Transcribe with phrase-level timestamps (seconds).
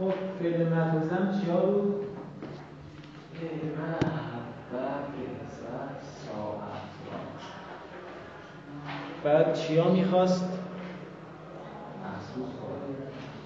[0.00, 2.06] خب فعل مفوزم چیا بود؟
[9.24, 10.58] بعد چیا می‌خواست؟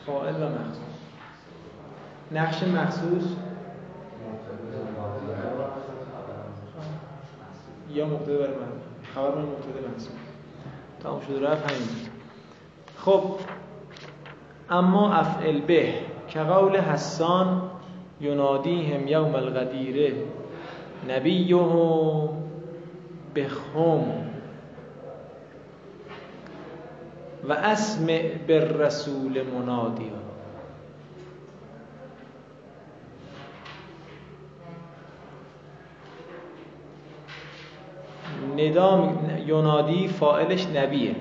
[0.06, 0.34] فاعل.
[0.34, 0.94] و مخصوص.
[2.32, 3.24] نقش مخصوص؟
[7.90, 8.54] یا مبتدا بر من؟
[9.14, 10.14] خبر من مبتدا منصوب
[11.02, 11.88] تمام شده رفت همین.
[12.96, 13.22] خب
[14.70, 16.13] اما افعل به.
[16.34, 17.70] که قول حسان
[18.20, 20.12] ینادیهم یوم الغدیره
[21.08, 22.28] نبیهم
[23.36, 24.04] بخم
[27.48, 30.24] و اسمع بالرسول منادیا.
[38.56, 39.12] ندا
[39.46, 41.16] ینادی فائلش نبیه.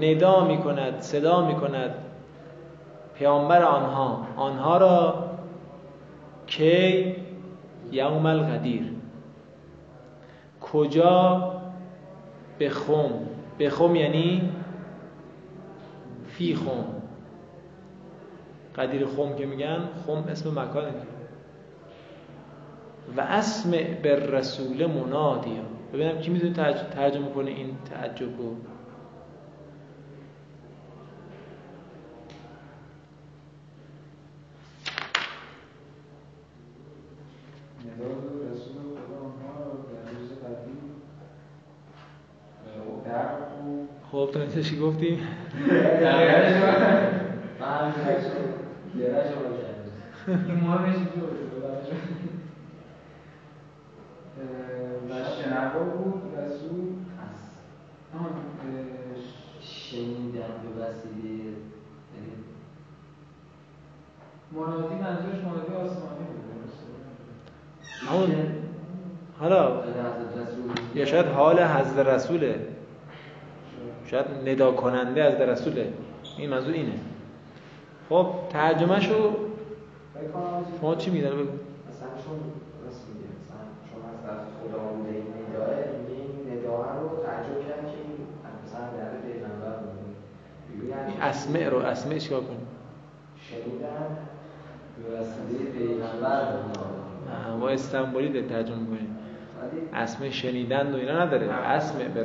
[0.00, 1.94] ندا می‌کند صدا می‌کند.
[3.22, 5.30] پیامبر آنها آنها را
[6.46, 7.16] کی
[7.92, 8.92] یوم القدیر
[10.60, 11.52] کجا؟
[12.60, 13.10] بخم
[13.58, 14.52] بخم یعنی
[16.26, 16.84] فی خم.
[18.76, 20.92] قدیر خم که میگن خم اسم مکانه
[23.16, 23.70] و اسم
[24.02, 25.62] بر رسول منادیا
[25.92, 26.52] ببینم کی می‌تونه
[26.94, 28.56] ترجمه کنه این تعجب رو.
[44.32, 45.18] تو چی گفتی؟
[55.08, 56.84] و شنوا بود رسول
[59.60, 61.52] شنیدن به وسیله
[64.52, 66.42] منادی منظورش منادی آسمانی بود
[69.40, 69.82] حالا
[70.94, 72.71] یا شاید حال حضرت رسوله.
[74.12, 75.92] شاید ندا کننده از رسوله
[76.38, 76.92] این منظور اینه.
[78.08, 79.36] خب ترجمهشو
[80.80, 81.40] شما چی میدن بگو.
[81.40, 82.36] مثلا چون
[82.84, 85.68] راست میگه مثلا چون از خدا بوده این نداه
[86.08, 88.26] این نداه رو کرد که این
[88.64, 92.66] مثلا در پیغمبر بوده این اسمع رو اسمع چیکار کنیم؟
[93.36, 94.16] شنیدن
[94.98, 96.42] به وسیله پیغمبر
[97.60, 99.18] ما استنبولی ده ترجمه کنیم
[99.94, 101.50] اسم شنیدن و اینا نداره.
[101.50, 102.24] اسم بر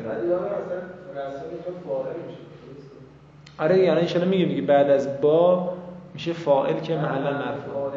[3.58, 5.74] آره یعنی ان میگه میگه بعد از با
[6.14, 7.92] میشه فاعل که محلا مرفوع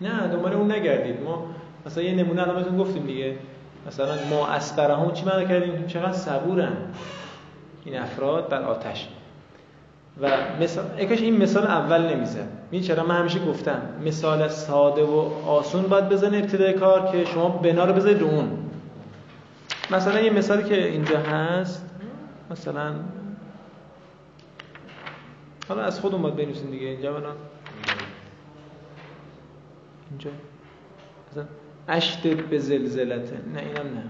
[0.00, 1.22] نه دنبال اون نگردید.
[1.22, 1.46] ما
[1.86, 3.36] مثلا یه نمونه الان بهتون گفتیم دیگه.
[3.86, 6.76] مثلا ما اسبرهم چی معنی کردیم؟ چقدر صبورن
[7.84, 9.08] این افراد در آتش.
[10.20, 12.46] و مثال اکاش این مثال اول نمیزه.
[12.70, 17.48] این چرا من همیشه گفتم مثال ساده و آسون باید بزنه ابتدای کار که شما
[17.48, 18.58] بنا رو بذارید اون.
[19.90, 21.84] مثلا یه مثالی که اینجا هست
[22.50, 22.94] مثلا
[25.68, 26.86] حالا از خودمون باید بنویسین دیگه.
[26.86, 27.36] اینجا برام.
[30.10, 30.30] اینجا.
[31.32, 31.44] مثلا
[31.88, 34.04] اشتد به زلزلته نه اینم نه.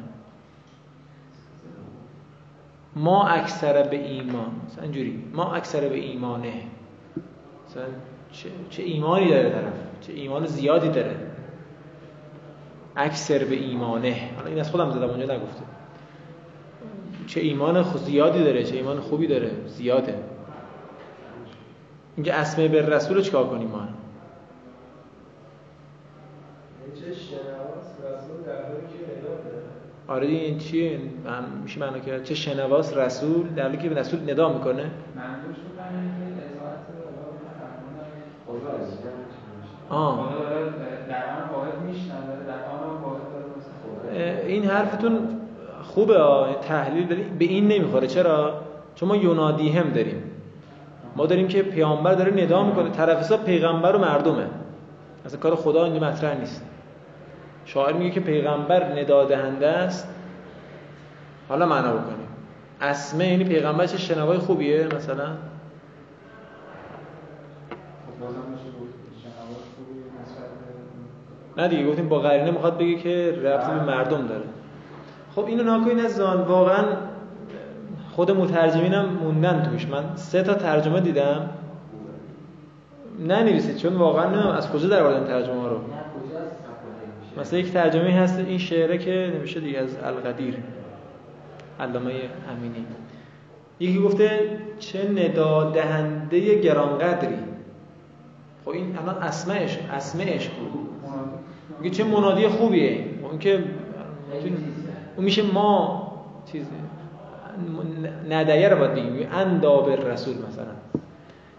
[2.97, 6.53] ما اکثر به ایمان مثلا اینجوری ما اکثر به ایمانه.
[7.69, 7.85] مثلا
[8.33, 11.17] چه, چه ایمانی داره طرف؟ چه ایمان زیادی داره؟
[12.97, 14.31] اکثر به ایمانه.
[14.37, 15.63] حالا این از خودم زدم اونجا نگفته.
[17.27, 20.15] چه ایمان زیادی داره چه ایمان خوبی داره؟ زیاده.
[22.17, 23.89] اینکه اسمه به رسول رو چیکار کنیم ما
[30.09, 34.31] آره این چیه؟ من میشه معنا کرد چه شنواس رسول؟ در حالی که به رسول
[34.31, 34.91] ندا می‌کنه.
[39.91, 40.29] آه.
[44.47, 45.29] این حرفتون
[45.83, 46.17] خوبه
[46.63, 48.07] تحلیل داری به این نمی‌خوره.
[48.07, 48.61] چرا؟
[48.95, 50.23] چون ما یونادی هم داریم.
[51.17, 52.91] ما داریم که پیامبر داره ندا می‌کنه.
[52.91, 54.47] طرف حساب پیغمبر و مردمه.
[55.27, 56.65] اصلا کار خدا اینجا مطرح نیست.
[57.67, 60.09] شاعر میگه که پیغمبر ندا دهنده است.
[61.49, 62.29] حالا معنا بکنیم.
[62.81, 65.27] اسمه یعنی پیغمبر چه شنوای خوبیه مثلا
[71.57, 74.45] نه دیگه گفتیم با قرینه می‌خواد بگه که رفتی به مردم داره.
[75.35, 76.85] خب اینو ناکنین از زان واقعا
[78.13, 79.89] خود مترجمینم موندن توش.
[79.89, 81.51] من سه تا ترجمه دیدم.
[83.19, 85.81] ننویسید چون واقعا نمیم از کجا در ترجمه ها رو.
[87.37, 90.55] مثلا یک ترجمه هست این شعره که نوشته دیگه از القدیر
[91.81, 92.13] علامه
[92.51, 92.87] امینی.
[93.81, 94.41] یکی گفته
[94.79, 97.39] چه ندا دهنده گرانقدری.
[98.65, 100.89] خب این الان اسمش اسمش بود.
[101.81, 103.05] میگه چه منادی خوبیه.
[103.23, 103.65] خب اون که
[105.17, 106.13] اون میشه ما
[106.53, 106.67] چیز
[108.31, 109.29] ندیه رو باید بگیم.
[109.33, 110.65] انداب رسول مثلا.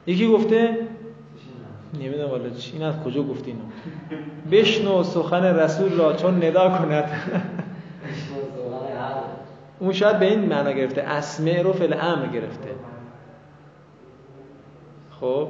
[0.08, 0.78] یکی گفته
[1.94, 2.44] نمی‌دونم والا
[2.74, 3.64] این از کجا گفتی اینو؟
[4.52, 7.10] بشنو سخن رسول را چون ندا کند.
[9.80, 12.70] اون شاید به این معنا گرفته اسمع رو فعل امر گرفته.
[15.20, 15.48] خب؟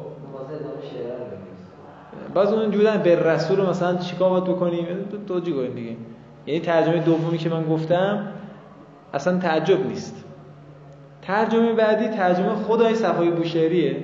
[2.34, 4.86] باز اون جودن به رسول مثلا چیکار باید بکنیم
[5.28, 5.95] دو جی دیگه؟
[6.45, 8.28] یعنی ترجمه دومی که من گفتم
[9.13, 10.24] اصلا تعجب نیست.
[11.22, 14.04] ترجمه بعدی ترجمه خدای صفای بوشهریه.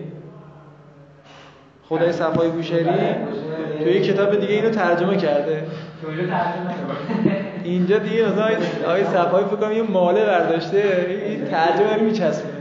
[1.89, 3.15] خدای صفای بوشهری
[3.83, 5.63] توی کتاب دیگه اینو ترجمه کرده.
[7.63, 8.49] اینجا دیگه مثلا
[8.85, 11.07] آقای صفایی فکر یه ماله برداشته.
[11.25, 12.53] این ترجمه رو میچسبونه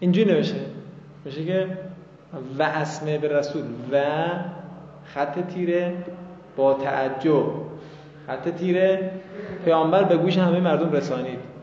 [0.00, 0.54] اینجوری نمیشه
[1.24, 1.66] میشه که
[2.58, 3.62] و اسمه به رسول
[3.92, 4.02] و
[5.04, 5.92] خط تیره
[6.56, 7.44] با تعجب.
[8.26, 9.10] خط تیره.
[9.64, 11.53] پیامبر به گوش همه مردم رسانید.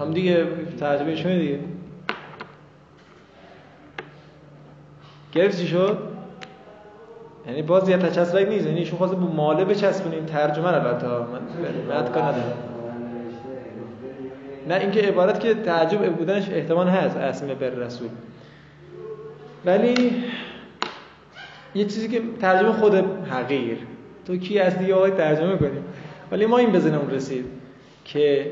[0.00, 0.46] هم دیگه
[0.80, 1.58] ترجمه شما دیگه
[5.32, 5.98] گرفت چی شد؟
[7.46, 11.06] یعنی باز یه تچسبک نیست یعنی شما خواسته با ماله بچسبونیم ترجمه رو البته.
[11.88, 12.76] من کار ندارم
[14.68, 18.08] نه اینکه عبارت که تعجب بودنش احتمال هست اسم بر رسول.
[19.64, 20.24] ولی
[21.74, 22.94] یه چیزی که ترجمه خود
[23.30, 23.78] حقیر.
[24.26, 25.84] تو کی از دیگه آقای ترجمه کنیم
[26.32, 27.44] ولی ما این بزنم رسید
[28.04, 28.50] که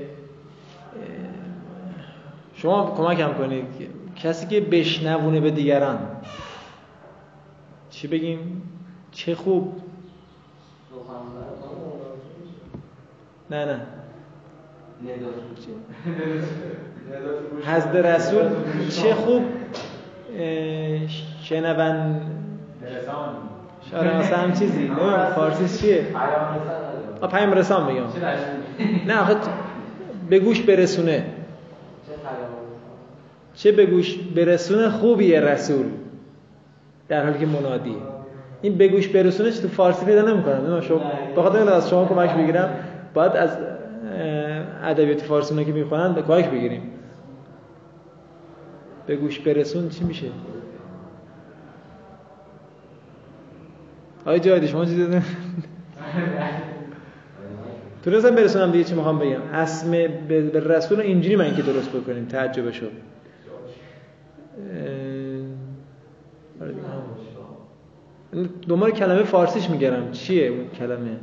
[2.65, 3.65] شما کمک هم کنید.
[4.17, 5.99] کسی که بشنوونه به دیگران.
[7.91, 8.63] چی بگیم؟
[9.13, 9.73] چه خوب.
[13.51, 13.81] نه نه.
[17.67, 18.45] حضرت رسول
[18.91, 19.43] چه خوب.
[21.43, 22.21] شنون
[23.91, 24.89] شاید مثلا هم چیزی.
[24.89, 26.07] نه فارسی چیه؟
[27.31, 28.07] پیام رسان بگم
[29.07, 29.37] نه آخه
[30.31, 31.34] به گوش برسونه.
[33.55, 35.87] چه به گوش برسونه خوبیه رسول؟
[37.09, 37.97] در حالی که منادیه.
[38.63, 40.81] این به گوش برسونه تو فارسی پیدا نمی‌کنم.
[40.81, 41.01] شما
[41.37, 42.71] بخاطر از شما کمک بگیرم
[43.15, 43.51] باید از
[44.83, 46.83] ادبیات فارسی که می‌خونن کمک بگیریم.
[49.07, 50.27] به گوش برسون چی میشه؟
[54.21, 55.23] آقای جایدی شما چی دیدن
[58.05, 59.41] تونستم برسونم دیگه چی می‌خوام بگم.
[59.53, 59.91] اسم
[60.29, 62.91] به رسول اینجوری من که درست بکنیم تعجب شد
[68.69, 70.11] دنبال کلمه فارسیش میگرم.
[70.11, 71.17] چیه اون کلمه؟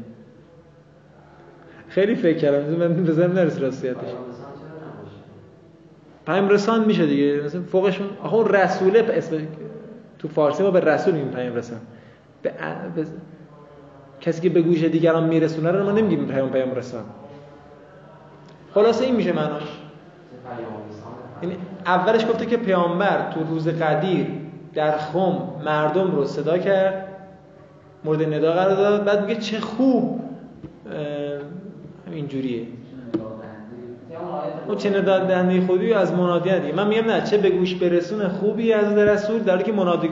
[1.87, 2.75] خیلی فکر کردم.
[2.75, 4.09] من بزنم نرس راستیتش.
[6.25, 7.41] پیام رسان میشه دیگه.
[7.45, 9.47] مثلا فوقشون آخه اون رسوله اسم
[10.19, 11.79] تو فارسی ما به رسول میگیم پیام رسان
[12.41, 12.53] به,
[12.95, 13.05] به...
[14.21, 17.03] کسی که به گوش دیگران میرسونه رو ما نمیگیم پیام پیام رسان
[18.73, 19.63] خلاصه این میشه معناش.
[21.41, 24.27] یعنی اولش گفته که پیامبر تو روز قدیر
[24.73, 27.07] در خم مردم رو صدا کرد
[28.03, 30.21] مورد ندا قرار داد بعد میگه چه خوب
[32.11, 32.67] اینجوریه
[34.67, 38.29] اون چه نداد دهنده خودی از منادی دیگه من میگم نه چه به گوش برسونه
[38.29, 40.09] خوبی از رسول در که منادی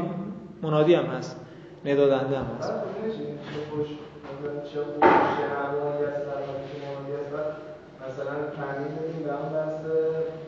[0.62, 1.36] منادی هم هست
[1.86, 2.74] ندادنده هم هست
[8.10, 9.80] مثلا تعلیم بدیم به اون بحث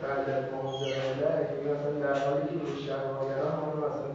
[0.02, 4.10] قدرت مهاجرانه که مثلا در حالی که شهرهایران هم مثلا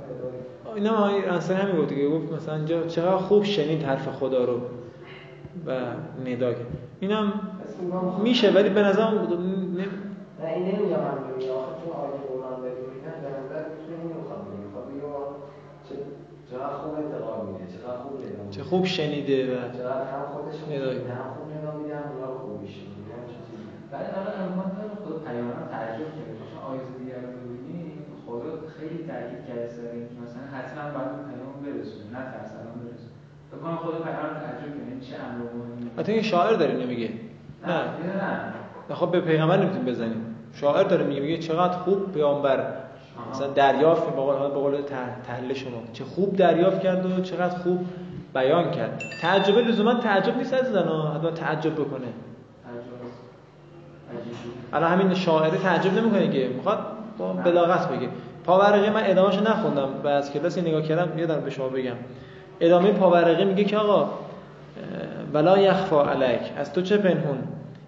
[0.78, 2.10] اینا انصر همین بود دیگه.
[2.10, 4.62] گفت مثلا اینجا چقدر خوب شنید حرف خدا رو
[5.66, 5.72] و
[6.26, 6.54] ندا
[7.00, 7.34] اینم
[8.24, 9.88] میشه ولی به نظرم نه.
[10.54, 11.18] این نمیگم من
[11.98, 12.22] آیه
[12.62, 12.88] بگه
[16.52, 20.90] چقدر خوب انتقال میده چقدر خوب ندا چه خوب شنیده و چقدر هم خودش ندا
[20.92, 22.82] هم خوب ندا میده هم اونا خوب میشه
[23.92, 26.08] بعد الان داره خود پیامبر تعجب
[26.70, 27.47] آیات دیگر رو
[28.80, 33.16] خیلی تاکید کرده سر اینکه مثلا حتما باید پیام برسونه نه ترسان برسونه
[33.54, 37.10] بکنم خود پیامبر تعجب کنه چه امر مهمی حتی این شاعر داره نمیگه.
[37.68, 37.74] نه
[38.90, 38.96] نه.
[38.96, 40.36] خب به پیغمبر نمی‌تونیم بزنیم.
[40.54, 42.74] شاعر داره میگه میگه چقدر خوب پیامبر.
[43.32, 44.82] مثلا دریافت به قول به قول
[45.28, 45.84] تحلیل شما.
[45.94, 47.86] چه خوب دریافت کرد و چقدر خوب
[48.34, 49.02] بیان کرد.
[49.22, 52.08] تعجب لزوما تعجب نیست از زنا حتما تعجب بکنه.
[54.74, 56.50] الان همین شاعره تعجب نمی‌کنه که.
[56.56, 56.80] می‌خواد
[57.18, 58.10] با بلاغت بگه.
[58.48, 59.90] پاورقی من ادامهشو نخوندم.
[60.04, 61.96] و از کلاس نگاه کردم یه به شما بگم.
[62.60, 64.10] ادامه پاورقی میگه که آقا
[65.34, 66.42] ولا یخفا علیک.
[66.58, 67.38] از تو چه پنهون؟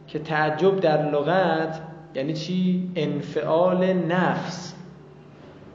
[0.07, 1.81] که تعجب در لغت
[2.15, 4.75] یعنی چی؟ انفعال نفس.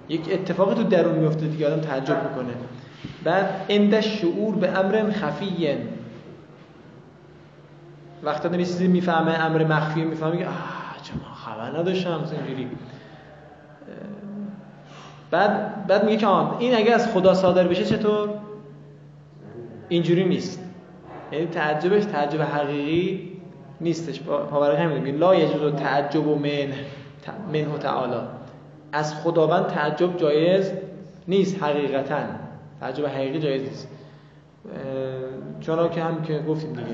[0.08, 2.54] یک اتفاقی تو درون میفته دیگه آدم تعجب می‌کنه.
[3.24, 5.68] بعد اند شعور به امر خفی
[8.22, 12.20] وقتی آدم یه چیزی می‌فهمه امر مخفی می‌فهمه میگه آه چه خبر نداشتم.
[12.32, 12.68] اینجوری.
[15.34, 18.28] بعد بعد میگه که این اگه از خدا صادر بشه چطور؟
[19.88, 20.60] اینجوری نیست.
[21.32, 23.32] یعنی تعجبش تعجب حقیقی
[23.80, 24.20] نیستش.
[24.22, 26.68] پاورق همین میگه لا یجوز تعجب و من
[27.52, 28.16] منه تعالی.
[28.92, 30.72] از خداوند تعجب جایز
[31.28, 32.16] نیست حقیقتا.
[32.80, 33.88] تعجب حقیقی جایز نیست.
[35.60, 36.86] چون که هم که گفتیم دیگه.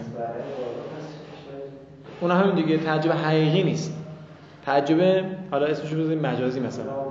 [2.20, 3.94] اون همین دیگه تعجب حقیقی نیست.
[4.66, 7.09] تعجب حالا اسمشو بزنیم مجازی مثلا.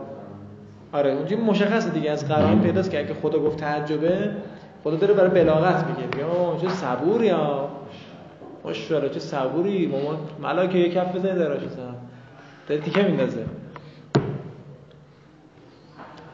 [0.94, 4.32] آره اونجا مشخصه دیگه از قرائن پیداست که اگه خدا گفت تعجبه
[4.84, 7.70] خدا داره برای بلاغت میگه میگه چه صبوری یا
[8.64, 9.88] ماشاءالله چه صبوری.
[9.88, 11.96] مامان ملاکه یک کف بزنید دراش مثلا
[12.68, 13.46] داره تیکه میندازه.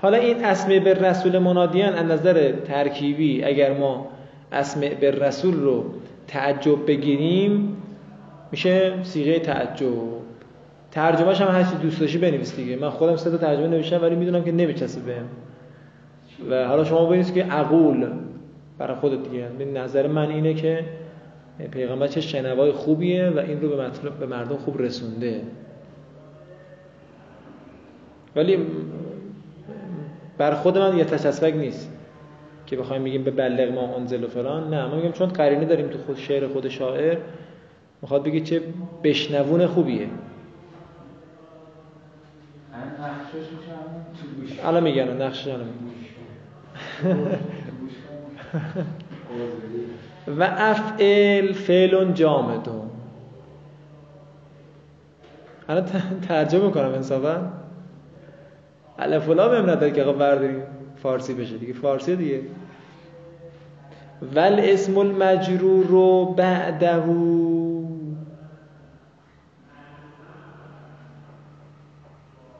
[0.01, 4.07] حالا این اسم به رسول منادیان از نظر ترکیبی اگر ما
[4.51, 5.85] اسم به رسول رو
[6.27, 7.77] تعجب بگیریم
[8.51, 10.25] میشه سیغه تعجب.
[10.96, 12.75] ترجمهش هم هستی دوست داشتی بنویس دیگه.
[12.75, 15.25] من خودم سه تا ترجمه نوشتم ولی می‌دونم که نمیچسبه بهم.
[16.50, 18.08] و حالا شما ببینید که عقول
[18.78, 19.50] برای خودت دیگه.
[19.74, 20.86] نظر من اینه که
[21.72, 25.42] پیغمبر چه شنوای خوبیه و این رو به مطلب به مردم خوب رسونده.
[28.36, 28.58] ولی
[30.38, 31.92] بر خود من یه تچسبک نیست
[32.66, 34.74] که بخوایم میگیم به بلغ ما انزل و فلان.
[34.74, 37.18] نه ما میگیم چون قرینه داریم تو خود شعر خود شاعر
[38.02, 38.62] می‌خواد بگی چه
[39.04, 40.08] بشنوون خوبیه.
[44.63, 45.68] الان میگن نقشش الان
[50.27, 52.89] و افعل فعل جامدون.
[55.70, 55.86] الان
[56.27, 57.51] ترجمه کنم انصافا.
[59.00, 60.63] الف لا بهم نداره که آقا برداریم
[60.96, 62.42] فارسی بشه دیگه فارسی دیگه.
[64.36, 66.96] ول اسم المجرور رو بعده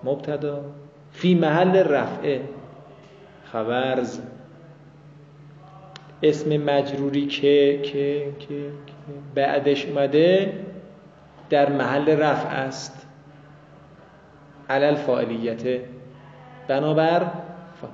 [0.05, 0.62] مبتدا
[1.12, 2.41] فی محل رفعه.
[3.51, 4.19] خبرز.
[6.24, 8.71] اسم مجروری که که که
[9.35, 10.53] بعدش اومده
[11.50, 13.07] در محل رفع است.
[14.69, 15.85] علل فاعلیته
[16.67, 17.31] بنابر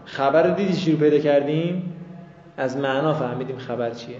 [0.05, 1.93] خبر دیدی چی رو پیدا کردیم؟
[2.57, 4.17] از معنا فهمیدیم خبر چیه.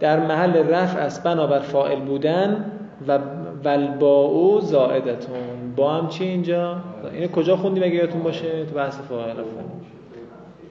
[0.00, 2.72] در محل رفع است بنابر فائل بودن
[3.08, 3.18] و
[3.64, 5.74] ولباو زائدتون.
[5.76, 6.76] با هم چی اینجا؟
[7.12, 9.36] اینو کجا خوندیم اگه یادتون باشه؟ تو بحث فاعل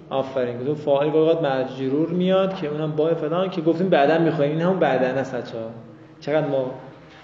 [0.10, 0.66] آفرین.
[0.66, 4.52] تو فاعل اوقات مجرور میاد که اونم با فلان که گفتیم بعدا می‌خوایم.
[4.52, 5.70] این همون بعدا است بچه‌ها.
[6.20, 6.72] چقدر ما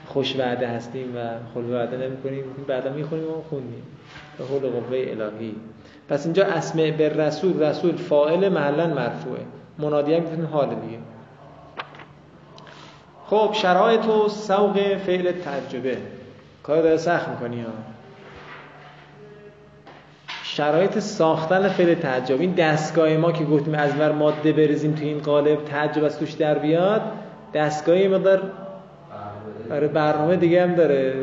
[0.07, 1.19] خوش وعده هستیم و
[1.53, 3.83] خل وعده نمی‌کنیم بعدا می‌خونیم و خوندیم.
[4.37, 5.55] به حول قوه الهی.
[6.09, 7.63] پس اینجا اسم به رسول.
[7.63, 9.41] رسول فاعل محلا مرفوعه.
[9.77, 10.97] منادی هم حال دیگه.
[13.29, 15.97] خب شرایط و سوق فعل تجربه
[16.63, 17.69] کار داره سخت می‌کنی ها.
[20.43, 22.41] شرایط ساختن فعل تعجب.
[22.41, 26.31] این دستگاه ما که گفتیم از ور ماده بریزیم تو این قالب تعجب از توش
[26.31, 27.01] در بیاد
[27.53, 28.51] دستگاهی مقدار
[29.69, 30.35] برای برنامه.
[30.35, 31.15] دیگه هم داره.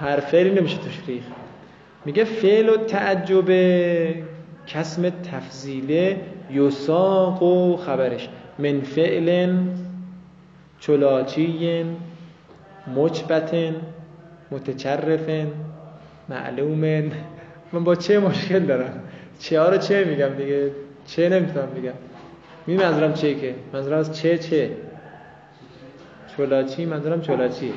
[0.00, 1.22] هر فعلی نمیشه توش ریخ
[2.04, 3.50] میگه فعل و تعجب
[4.66, 6.20] کسم تفضیله
[6.50, 8.28] یساق و خبرش.
[8.58, 9.52] من فعل
[10.80, 11.84] چلاچی
[12.96, 13.54] مجبت
[14.50, 15.46] متچرف
[16.28, 17.12] معلوم
[17.72, 19.02] من با چه مشکل دارم؟
[19.38, 20.70] چه ها رو چه میگم دیگه؟
[21.06, 21.92] چه نمی‌تونم بگم.
[22.66, 24.70] می منظورم چه که؟ منظورم از چه چه؟
[26.36, 27.72] چلاچی منظورم چلاچی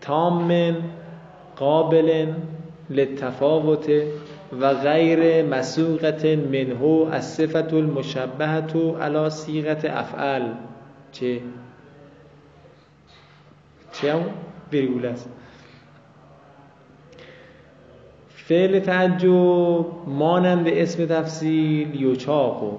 [0.00, 0.76] تامن
[1.56, 2.32] قابل
[2.90, 3.90] لتفاوت
[4.60, 10.42] و غیر مسوقت منهو از صفت المشبهت علا سیغت افعل
[11.12, 11.40] چه؟
[13.92, 14.20] چه هم
[14.72, 15.28] ویرگول است.
[18.28, 22.78] فعل تعجب مانند اسم تفصیل یوچاقو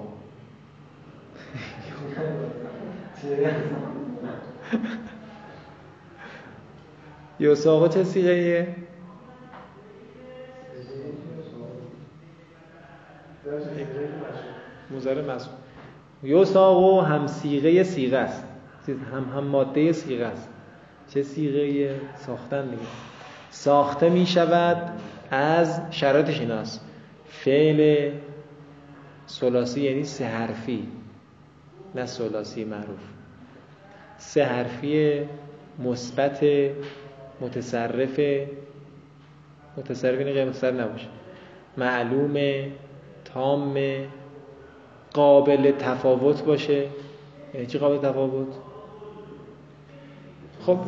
[7.40, 8.66] یوساقو چه سیغه
[14.90, 15.54] مزاره مسئول
[16.22, 18.44] یوساقو هم سیغه سیغه است.
[18.88, 20.48] هم هم ماده سیغه است.
[21.08, 22.82] چه سیغه ساختن دیگه.
[23.50, 24.92] ساخته می شود
[25.30, 26.84] از شرایطش ایناست
[27.28, 28.10] فعل
[29.26, 30.88] سلاسی یعنی سه حرفی.
[31.94, 33.00] نه سلاسی معروف.
[34.18, 35.20] سه حرفی
[35.78, 36.44] مثبت
[37.40, 38.20] متصرف.
[39.76, 41.08] متصرف اینه غیر متصرف نباشه.
[41.76, 42.72] معلومه
[43.34, 43.78] تام
[45.14, 46.86] قابل تفاوت باشه.
[47.54, 48.46] یعنی چی قابل تفاوت؟
[50.66, 50.78] خب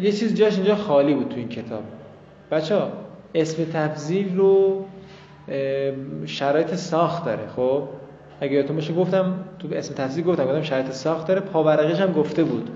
[0.00, 1.82] یه چیز جاش اینجا خالی بود تو این کتاب.
[2.50, 2.92] بچه ها
[3.34, 4.84] اسم تفضیل رو
[6.26, 7.48] شرایط ساخت داره.
[7.56, 7.82] خب
[8.40, 11.40] اگه یادتون باشه گفتم تو اسم تفضیل گفتم گفتم شرایط ساخت داره.
[11.40, 12.70] پاورقیش هم گفته بود.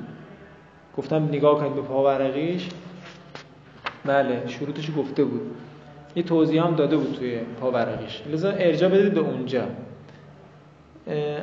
[0.96, 2.68] گفتم نگاه کنید به پاورقیش
[4.04, 5.40] بله شروطش گفته بود.
[6.18, 9.62] یه توضیح هم داده بود توی پاورقیش لذا ارجاع بدید به اونجا.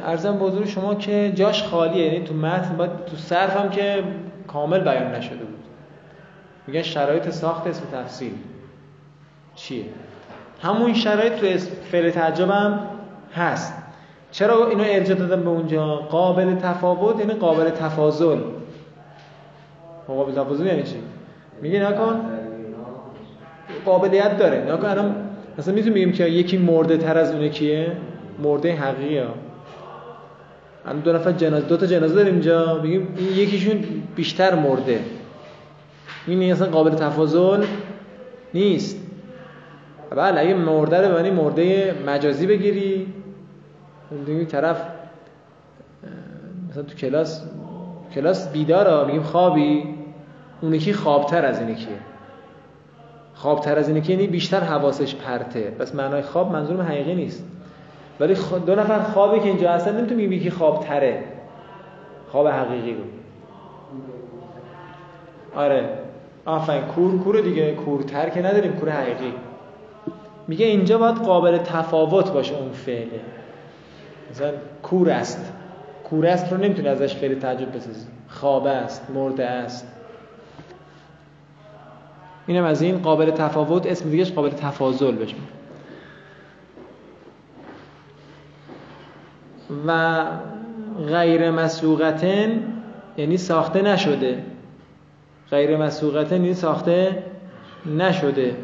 [0.04, 4.04] ارزم بزرگ شما که جاش خالیه یعنی تو متن باید تو صرف هم که
[4.48, 5.64] کامل بیان نشده بود.
[6.68, 8.32] میگن شرایط ساخت اسم تفصیل.
[9.56, 9.86] چیه؟
[10.62, 11.58] همون شرایط تو
[11.92, 12.80] فعل تعجب هم
[13.34, 13.74] هست.
[14.32, 18.40] چرا اینو ارجاع دادم به اونجا؟ قابل تفاوت یعنی قابل تفاضل.
[20.08, 20.96] قابل تفاضل یعنی چی؟
[21.62, 22.22] میگه نکن
[23.86, 24.74] قابلیت داره.
[24.74, 25.16] نکن الان
[25.58, 27.92] مثلا می‌تونیم بگیم که یکی مرده تر از اونه کیه؟
[28.44, 29.26] مرده حقیقیه.
[30.86, 32.76] الان دو نفر جنازه دو تا جنازه داریم اینجا.
[32.76, 33.84] بگیم این یکیشون
[34.16, 35.00] بیشتر مرده.
[36.28, 37.66] این اصلا قابل تفاضل
[38.54, 39.02] نیست.
[40.10, 43.08] بله اگه مرده رو ببینی مرده مجازی بگیری.
[44.26, 44.82] دیگه طرف
[46.70, 47.44] مثلا تو کلاس
[48.16, 49.06] کلاس بیداره.
[49.08, 49.84] میگیم خوابی.
[50.62, 51.78] اون یکی خوابتر از این
[53.36, 55.72] کیه خوابتر از این که یعنی بیشتر حواسش پرته.
[55.80, 57.44] بس معنای خواب منظورم حقیقی نیست.
[58.20, 61.24] ولی دو نفر خوابی که اینجا هستن نمی‌تونی بگی که خواب تره
[62.32, 63.04] خواب حقیقی رو
[65.56, 65.90] آره.
[66.46, 66.82] آفرین.
[66.82, 67.74] کور کور دیگه.
[67.74, 68.74] کورتر که نداریم.
[68.74, 69.34] کور حقیقی.
[70.48, 73.20] میگه اینجا باید قابل تفاوت باشه اون فعله
[74.32, 74.52] مثلا
[74.84, 75.54] کور است.
[76.04, 78.08] کور است رو نمی‌تونی ازش فعل تعجب بسازی.
[78.30, 79.88] خوابه است مرده است.
[82.48, 85.36] اینم از این قابل تفاوت اسم دیگهش قابل تفاضل بشه.
[89.88, 90.24] و
[91.08, 92.64] غیر مسوقتن
[93.18, 94.44] یعنی ساخته نشده.
[95.52, 97.24] غیر مسوقتن یعنی ساخته
[97.86, 98.56] نشده.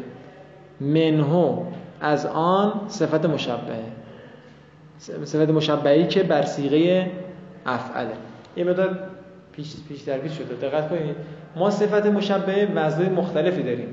[0.80, 1.62] منهو
[2.00, 3.84] از آن صفت مشبهه.
[4.98, 7.10] صفت مشبهی که بر سیغه
[7.66, 8.14] افعله.
[8.56, 8.98] یه مدار
[9.52, 11.16] پیش پیش در پیش شده دقت کنید.
[11.56, 13.88] ما صفت مشبهه وزنهای مختلفی داریم.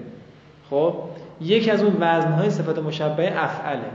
[0.69, 0.93] خب
[1.41, 3.89] یکی از اون وزنهای صفت مشبهه افعله.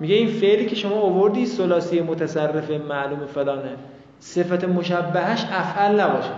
[0.00, 3.76] میگه این فعلی که شما آوردی سلاسی متصرف معلوم فلانه
[4.20, 6.30] صفت مشبهش افعل نباشه.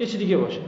[0.00, 0.60] یه چی دیگه باشه.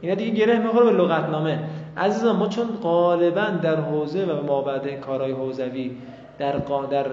[0.00, 1.58] اینا دیگه گره می‌خوره به لغتنامه.
[1.96, 5.96] عزیزان ما چون غالبا در حوزه و ما بعد کارهای حوزوی
[6.38, 6.56] در,
[6.90, 7.06] در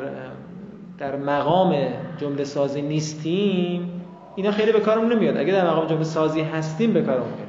[0.98, 1.76] در مقام
[2.18, 4.01] جمله سازی نیستیم
[4.36, 5.38] اینا خیلی به کارمون نمیاد.
[5.38, 7.48] اگه در مقام جمله سازی هستیم به کارمون میاد.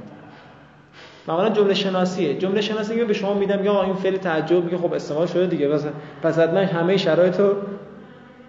[1.28, 2.34] معمولا جمله شناسیه.
[2.34, 5.68] جمله شناسی که به شما میدم یا این فعل تعجب میگه خب استعمال شده دیگه.
[5.68, 5.86] پس
[6.22, 7.54] پس حتما همه شرایط رو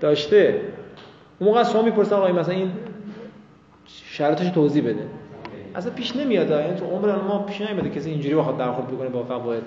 [0.02, 0.62] داشته.
[1.40, 2.72] اون موقع شما می‌پرسن آقا مثلا این
[3.88, 5.08] شرایطش توضیح بده.
[5.76, 6.50] اصلا پیش نمیاد.
[6.50, 9.64] یعنی تو عمر ما پیش نمیاد کسی اینجوری بخواد برخورد بکنه با قواعد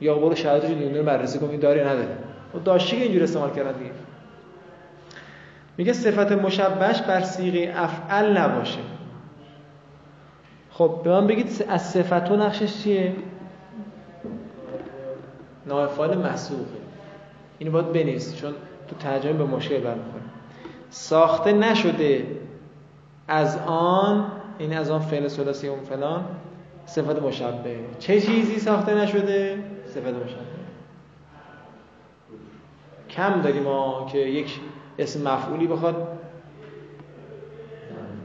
[0.00, 2.16] یا برو شرایطش رو بررسی کنی داری نداره
[2.54, 3.90] و خب داشتی که اینجوری استعمال کردن دیگه.
[5.76, 8.80] میگه صفت مشبهش بر سیغه افعل نباشه.
[10.70, 13.16] خب به من بگید از صفت و نقشش چیه؟
[15.66, 16.64] نایفال مسوقه
[17.58, 18.52] اینو باید بنویسید چون
[18.88, 20.22] تو ترجمه به مشکل برمیخوره.
[20.90, 22.26] ساخته نشده
[23.28, 24.26] از آن
[24.58, 26.24] این از آن فعل ثلاثی اون فلان
[26.86, 27.76] صفت مشبه.
[27.98, 30.38] چه چیزی ساخته نشده؟ صفت مشبه.
[33.10, 34.60] کم داریم ما که یک
[34.98, 36.08] اسم مفعولی بخواد.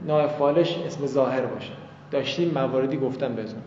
[0.05, 1.71] نایفالش اسم ظاهر باشه.
[2.11, 3.61] داشتیم مواردی گفتم بهتون.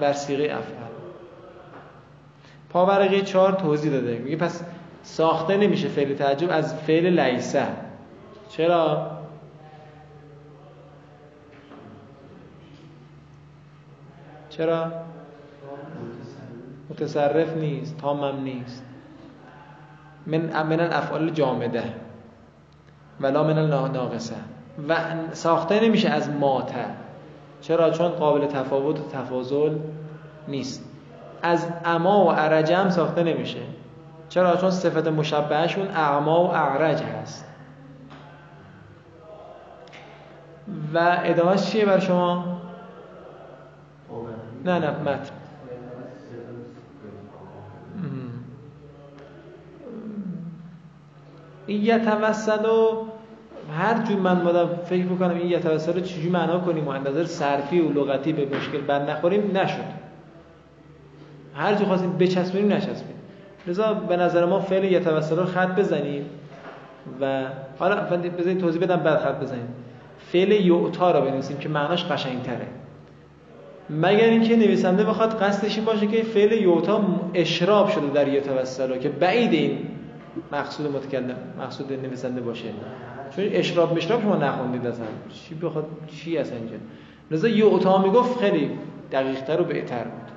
[0.00, 0.88] بر سیغه افعال.
[2.70, 4.18] پاورقی چهار توضیح داده.
[4.18, 4.62] میگه پس
[5.02, 7.66] ساخته نمیشه فعل تعجب از فعل لیسه
[8.48, 9.10] چرا؟
[14.50, 14.92] چرا؟
[16.90, 17.98] متصرف نیست.
[17.98, 18.87] تامم نیست.
[20.28, 21.84] من من الافعال جامده.
[23.20, 24.34] ولا من الناقصه.
[24.88, 24.96] و
[25.32, 26.84] ساخته نمیشه از ماته.
[27.60, 29.78] چرا؟ چون قابل تفاوت و تفاضل
[30.48, 30.84] نیست.
[31.42, 33.60] از اما و عرجم ساخته نمیشه.
[34.28, 37.44] چرا؟ چون صفت مشبهشون اعما و اعرج هست.
[40.94, 42.58] و ادامهش چیه بر شما؟
[44.64, 45.47] نه نه متن.
[51.68, 53.04] این یتوسل و
[53.78, 57.80] هر جور من بودم فکر بکنم این یتوسل رو چجوری معنا کنیم و نظر صرفی
[57.80, 59.98] و لغتی به مشکل بند نخوریم نشد.
[61.54, 63.14] هر جور خواستیم بچسبونیم نچسبیم
[63.66, 66.26] لذا به نظر ما فعل یتوسل رو خط بزنیم
[67.20, 67.44] و
[67.78, 69.68] حالا بذارید توضیح بدم بعد خط بزنیم.
[70.32, 72.66] فعل یعطا رو بنویسیم که معناش قشنگتره.
[73.90, 77.04] مگر اینکه نویسنده بخواد قصدش باشه که فعل یعطا
[77.34, 79.78] اشراب شده در یتوسل که بعید این
[80.52, 82.68] مقصود متکلم مقصود نویسنده باشه.
[83.36, 85.06] چون اشراب مشراب شما نخوندید اصلا.
[85.30, 86.74] چی بخواد چی اصلا اینجا؟
[87.30, 88.70] لذا یعطا می‌گفت خیلی
[89.12, 90.28] دقیق‌تر و بهتر بود.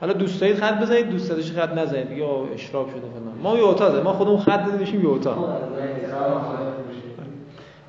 [0.00, 2.10] حالا دوست دارید خط بزنید دوست داشتید خط نزنید.
[2.10, 3.34] یا اشراب شده فلان.
[3.42, 5.58] ما یعطا ما خودمون خط نمیشیم یعطا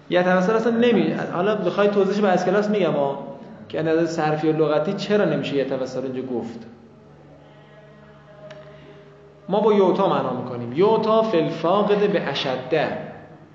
[0.10, 3.28] یا توسل اصلا نمی حالا بخوای توضیحش به از کلاس میگم ها
[3.70, 6.60] که نظر صرفی و لغتی چرا نمیشه یه توسل اینجا گفت؟
[9.50, 10.74] ما با یوتا معنا می‌کنیم.
[10.74, 12.98] یوتا فلفاقد به اشده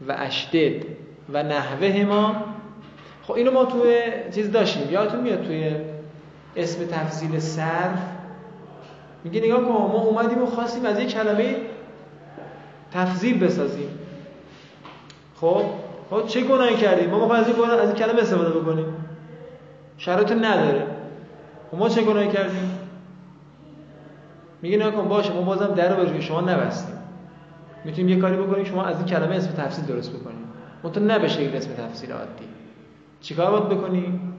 [0.09, 0.85] و اشدد
[1.33, 2.35] و نحوه ما.
[3.27, 3.95] خب اینو ما توی
[4.35, 4.91] چیز داشتیم.
[4.91, 5.77] یادتون میاد توی
[6.57, 7.99] اسم تفضیل صرف؟
[9.25, 11.57] میگه نگاه کن ما اومدیم و خواستیم از یه کلمه
[12.93, 13.99] تفضیل بسازیم.
[15.41, 15.63] خب؟
[16.11, 18.87] خب چه گناهی کردیم؟ ما این از این کلمه استفاده بکنیم.
[19.99, 20.87] شرایط نداره.
[21.71, 22.70] خب ما چه گناهی کردیم؟
[24.63, 26.97] میگه نکن باشه ما بازم در رو که شما نبستیم.
[27.85, 30.45] می‌تونیم یه کاری بکنیم شما از این کلمه اسم تفسیر درست بکنیم.
[30.85, 32.45] منتها نه به شکل اسم تفسیر عادی.
[33.21, 34.35] چیکار باید بکنیم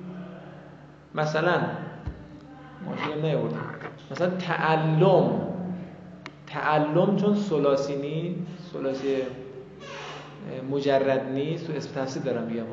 [1.16, 1.60] مثلا
[2.86, 3.60] ماشین نیاوردیم.
[4.12, 5.42] مثلا تعلم.
[6.48, 8.40] تعلم چون سلاسی نیست
[8.74, 9.16] سلاسی
[10.72, 12.66] مجرد نیست تو اسم تفسیر دارم بیام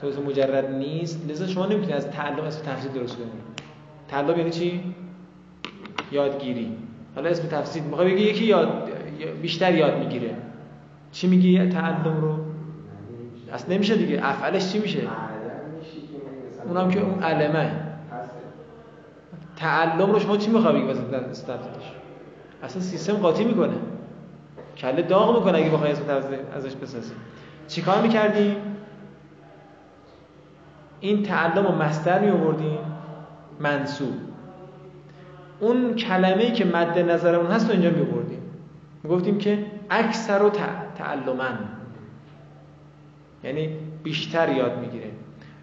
[0.00, 3.30] سلاسی مجرد نیست لذا شما نمی‌تونید از تعلم اسم تفسیر درست کنید
[4.08, 4.94] تعلم یعنی چی؟
[6.12, 6.76] یادگیری.
[7.14, 8.90] حالا اسم تفسیر می‌خوای بگی یکی یاد
[9.42, 10.34] بیشتر یاد می‌گیره.
[11.12, 12.38] چی میگی؟ تعلم رو؟
[13.52, 14.20] اصلا نمیشه دیگه.
[14.22, 15.00] افعالش چی میشه؟
[16.68, 17.70] اونم که اون علمه.
[19.56, 21.92] تعلم رو شما چی می‌خوای بگی واسه استفادهش
[22.62, 23.74] اصلا سیستم قاطی می‌کنه.
[24.78, 27.12] کله داغ می‌کنه اگه بخوای اسم تفسیر ازش بسازی.
[27.68, 28.56] چیکار می‌کردیم
[31.00, 32.78] این تعلم رو مستر می آوردیم
[33.60, 34.14] منصوب.
[35.60, 38.40] اون کلمه ای که مد نظرمون هست رو اینجا می آوردیم
[39.08, 40.50] گفتیم که اکثر و
[40.98, 41.58] تعلمن.
[43.44, 43.68] یعنی
[44.02, 45.10] بیشتر یاد می‌گیره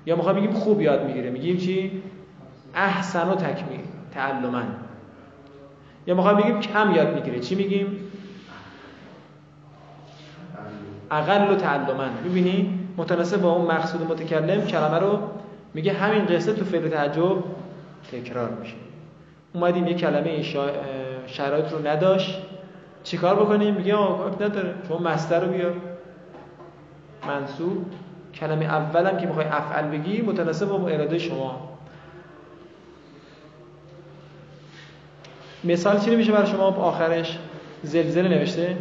[0.06, 2.04] یا می‌خوام بگیم خوب یاد می‌گیره میگیم چی?
[2.76, 3.80] احسن و تکمیل
[4.14, 4.68] تعلمن.
[6.08, 7.88] یا می‌خوام بگیم کم یاد می‌گیره چی میگیم؟
[11.12, 12.10] اقل و تعلمن.
[12.24, 15.20] می‌بینی؟ متناسب با اون مقصود متکلم کلمه رو
[15.74, 17.44] میگه همین قصه تو فعل تعجب
[18.12, 18.76] تکرار میشه.
[19.54, 20.44] اومدیم یه کلمه
[21.28, 22.42] شرایط رو نداشت.
[23.04, 24.74] چیکار بکنیم؟ میگه آقا نداره.
[24.88, 25.74] شما مستر رو بیار.
[27.28, 27.86] منصوب
[28.36, 31.70] کلمه اولم که می‌خوای افعل بگی متناسب با اراده شما.
[35.64, 37.40] مثال چی نمیشه برای شما؟ آخرش
[37.84, 38.78] زلزله نوشته.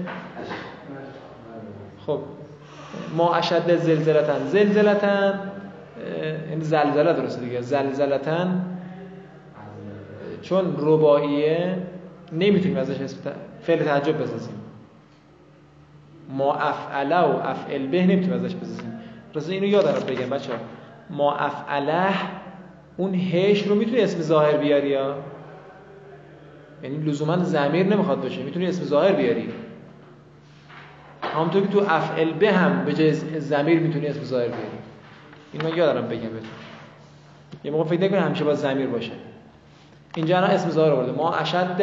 [2.07, 2.21] خب.
[3.17, 4.47] ما اشد زلزلتن.
[4.47, 5.51] زلزلتن
[6.51, 7.61] این زلزله درسته دیگه.
[7.61, 8.72] زلزلتن
[10.43, 11.77] چون رباعیه
[12.33, 12.97] نمی‌تونیم ازش
[13.63, 14.55] فعل تعجب بسازیم.
[16.29, 19.01] ما افعله و افعل به نمی‌تونیم ازش بسازیم.
[19.35, 20.53] راستی اینو یادم بگم بچه
[21.11, 22.15] ما افعله
[22.97, 25.17] اون هش رو می‌تونی اسم ظاهر بیاری یا؟
[26.83, 28.43] یعنی لزوما ضمیر نمی‌خواد باشه.
[28.43, 29.49] می‌تونی اسم ظاهر بیاری.
[31.35, 34.79] همونطور که تو افعل به هم به جای ضمیر می‌تونی اسم ظاهر بیاری.
[35.53, 36.51] این من یادم بگم بهتون.
[37.65, 39.13] یه موقع فکر نکنید همیشه با ضمیر باشه.
[40.15, 41.13] اینجا الان اسم ظاهر آورده.
[41.13, 41.83] ما اشد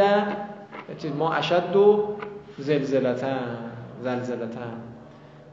[1.17, 2.15] ما اشد دو
[2.57, 3.57] زلزلتن
[4.03, 4.73] زلزلتن.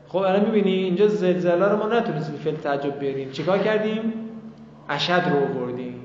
[0.09, 3.31] خب الان می‌بینی اینجا زلزله رو ما نتونستیم فعل تعجب بیاریم.
[3.31, 4.13] چیکار کردیم؟
[4.89, 6.01] اشد رو آوردیم.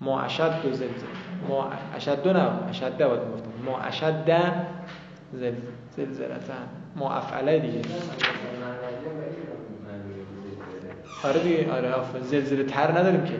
[0.00, 0.88] ما اشد دو زلزله.
[1.48, 4.40] ما اشد دو نه اشد ده باید گفتم ما اشد ده
[5.96, 6.68] زلزلتن.
[6.96, 7.80] ما افعله دیگه.
[11.24, 11.72] آره دیگه.
[11.72, 13.34] آره زلزله تر نداریم که.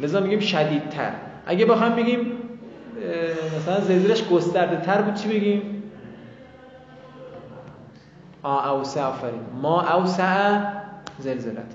[0.00, 1.10] لذا میگیم شدیدتر.
[1.46, 2.32] اگه بخوام بگیم
[3.56, 5.82] مثلا زلزلهش گسترده تر بود چی بگیم؟
[8.44, 9.40] اوسع آفرین.
[9.62, 10.64] ما اوسع
[11.18, 11.74] زلزلت.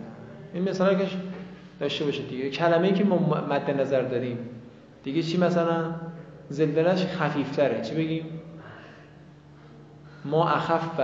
[0.53, 1.07] این مثلا که
[1.79, 2.49] داشته باشه دیگه.
[2.49, 4.37] کلمه ای که ما مد نظر داریم.
[5.03, 5.95] دیگه چی مثلا؟
[6.49, 7.81] زلزلهش خفیفتره.
[7.81, 8.41] چی بگیم؟
[10.25, 11.01] ما اخف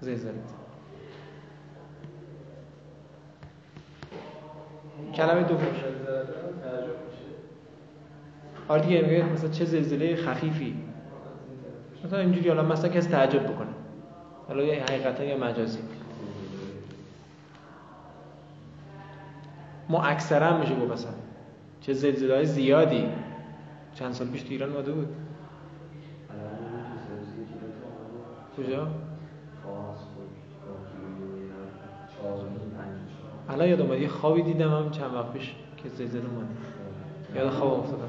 [0.00, 0.34] زلزلت.
[5.14, 5.66] کلمه دوم.
[8.68, 10.76] آره دیگه میگه مثلا چه زلزله خفیفی.
[12.04, 13.68] مثلا اینجوری حالا مثلا کسی تعجب بکنه.
[14.48, 15.78] حالا یا حقیقتا یا مجازی.
[19.88, 21.12] ما اکثرا میشه گفت مثلا
[21.80, 23.08] چه زلزله زیادی.
[23.94, 25.08] چند سال پیش تو ایران اومده بود.
[28.56, 28.86] کجا؟
[33.48, 36.48] الان یاد اومد یه خوابی دیدم هم چند وقت پیش که زلزله اومد
[37.36, 38.08] یاد خواب افتادم.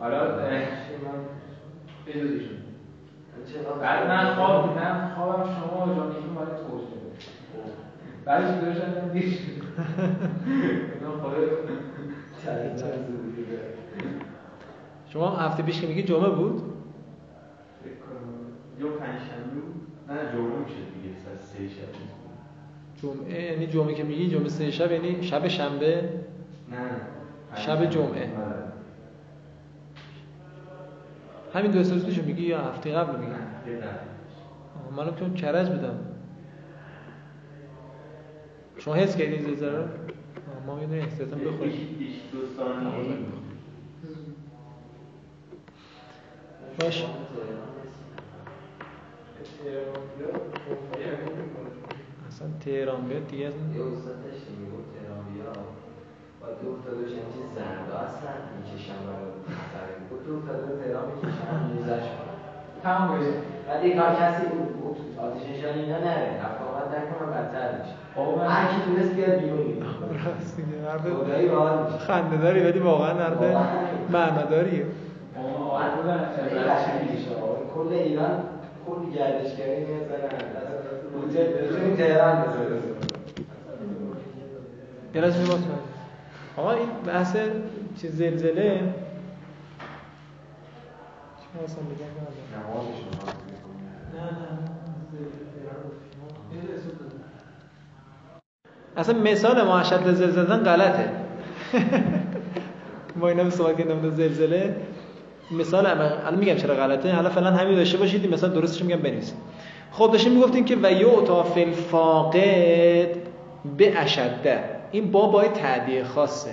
[0.00, 0.36] حالا
[3.80, 6.96] بعد من خواب بودم خوابم شما جان یکی مال توجه
[8.24, 9.38] بعدش دوش شدم دیر
[15.08, 16.62] شما هفته پیش که میگی جمعه بود؟
[17.82, 17.92] فکر
[18.80, 19.74] یا پنجشنبه بود.
[20.08, 20.95] نه جمعه میشه.
[23.02, 26.02] جمعه یعنی جمعه که میگی جمعه سه شب یعنی شب شنبه؟
[26.70, 28.30] نه شب جمعه.
[31.54, 33.38] همین دو سه روز پیشو میگی یا هفته قبل میگی؟ نه
[33.76, 33.82] یه
[34.96, 35.98] منم چون کرج بودم.
[38.78, 39.84] شما حس کردین زلزله رو
[40.66, 41.74] ما می‌دونیم احتیاطا بخوریم.
[41.74, 43.16] یکی یکی دو ثانیه
[46.80, 47.04] باش.
[52.36, 55.52] اصلا تهران بیاد دیگه اصلا یه استاد داشتیم می‌گفت تهران بیا
[56.40, 59.30] با دو افتاده باشن چه زردا هستن می‌کشن برای
[59.72, 62.06] سر گفت دو افتاده تهران می‌کشن میزش
[62.84, 63.34] تمام بشه
[63.66, 64.68] بعد یه کار کسی بود
[65.24, 66.28] آتش نشانی اینا نره.
[66.44, 67.94] رفت آمد نکنم بدتر میشه.
[68.54, 69.64] هر کی تونست بیاد بیرون
[70.24, 70.76] راست میگه.
[71.84, 71.98] میشه.
[72.08, 73.40] خنده داری ولی واقعا حرف
[74.16, 74.86] معناداریه.
[77.12, 77.30] میشه
[77.74, 78.36] کل ایران
[78.86, 80.75] کل گردشگری می‌زنن
[81.34, 82.44] بتونیم تهران
[85.14, 85.78] باز کن.
[86.56, 87.36] آقا این بحث
[88.02, 88.80] چه زلزله
[91.40, 92.06] چی اصلا بگم
[94.14, 94.58] نه نه
[98.96, 101.10] اصلا مثال ما اشد زلزله غلطه
[103.16, 104.76] ما اینا به صحبت کردیم زلزله
[105.50, 109.36] مثال الان میگم چرا غلطه حالا فعلا همین داشته باشید این مثال درستش میگم بنویسید
[109.92, 113.16] خب داشتیم می‌گفتیم که و یعطا فی الفاقد
[113.76, 116.50] به اشده این با تعدیه خاصه.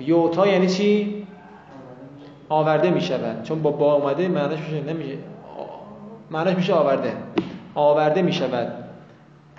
[0.00, 1.26] یعطا یعنی چی؟
[2.48, 3.42] آورده می‌شود.
[3.42, 5.18] چون با با اومده معناش میشه نمیشه.
[6.30, 7.12] معناش میشه آورده.
[7.74, 8.72] آورده می‌شود.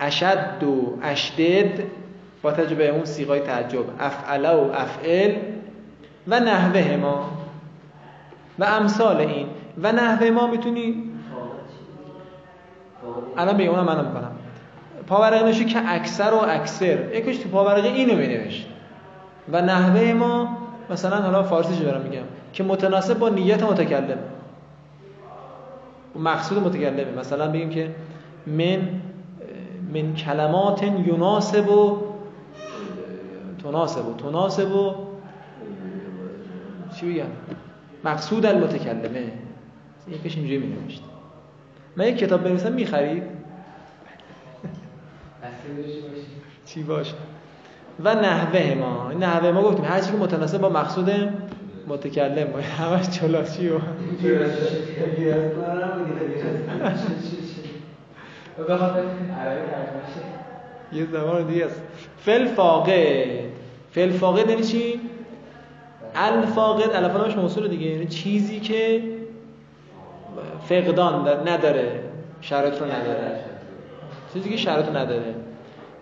[0.00, 1.82] اشد و اشدد
[2.42, 3.84] با تجربه اون سیغای تعجب.
[4.00, 5.36] افعل و افعل
[6.28, 7.30] و نحوه ما.
[8.58, 9.46] و امثال این.
[9.82, 11.09] و نحوه ما می‌تونی
[13.36, 14.30] الان بگم اونم منم می‌کنم.
[15.06, 17.14] پاورقی نوشی که اکثر و اکثر.
[17.14, 18.66] یکیش تو پاورقی اینو می نوشت
[19.52, 20.56] و نحوه ما
[20.90, 24.18] مثلا حالا فارسیش دارم میگم؟ که متناسب با نیت متکلم.
[26.16, 27.18] مقصود متکلمه.
[27.18, 27.94] مثلا بگیم که
[28.46, 28.88] من
[29.94, 31.98] من کلمات یناسب و
[33.62, 34.94] تناسب و تناسب و
[36.96, 37.26] چی بگم
[38.04, 39.32] مقصود المتکلمه.
[40.08, 41.02] یکیش اینجوری می نوشت
[42.00, 43.22] من یک کتاب بنویسم می‌خرید؟
[46.66, 47.14] چی باشه؟
[48.04, 49.12] و نحوه ما.
[49.12, 51.10] نحوه ما گفتیم هر چی که متناسب با مقصود
[51.88, 52.68] متکلم باشه.
[52.68, 53.78] همش چلاچی و؟
[60.92, 61.82] یه زمان دیگه است.
[62.18, 62.90] فل فاقد
[63.90, 65.00] فل فاقد یعنی چی؟
[66.14, 67.86] الفاقد الفاظش موصول دیگه.
[67.86, 69.02] یعنی چیزی که
[70.68, 72.00] فقدان نداره
[72.40, 73.40] شرایط رو نداره.
[74.32, 75.34] چیزی که شرایط رو نداره.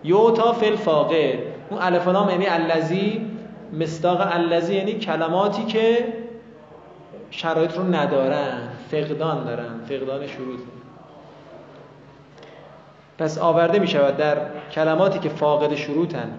[0.03, 1.39] یوتا فل فاقد
[1.69, 3.25] اون الف لام یعنی الذی
[3.73, 6.13] مصداق الذی یعنی کلماتی که
[7.31, 10.59] شرایط رو ندارن فقدان دارن فقدان شروط.
[13.17, 14.37] پس آورده می شود در
[14.71, 16.29] کلماتی که فاقد شروطن.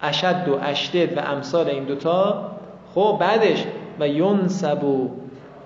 [0.00, 2.50] اشد و اشدد و امثال این دوتا.
[2.94, 3.64] خب بعدش
[4.00, 5.10] و ینسب و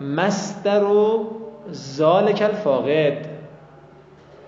[0.00, 1.26] مستر و
[1.72, 3.26] ذالک الفاقد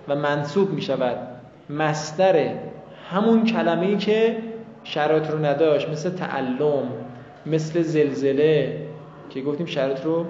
[0.07, 1.17] و منصوب می شود.
[1.69, 2.53] مستر
[3.11, 4.37] همون کلمه‌ای که
[4.83, 6.83] شرایط رو نداشت مثل تعلم
[7.45, 8.87] مثل زلزله
[9.29, 10.25] که گفتیم شرایط رو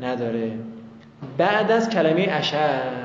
[0.00, 0.52] نداره.
[1.38, 3.02] بعد از کلمه اشد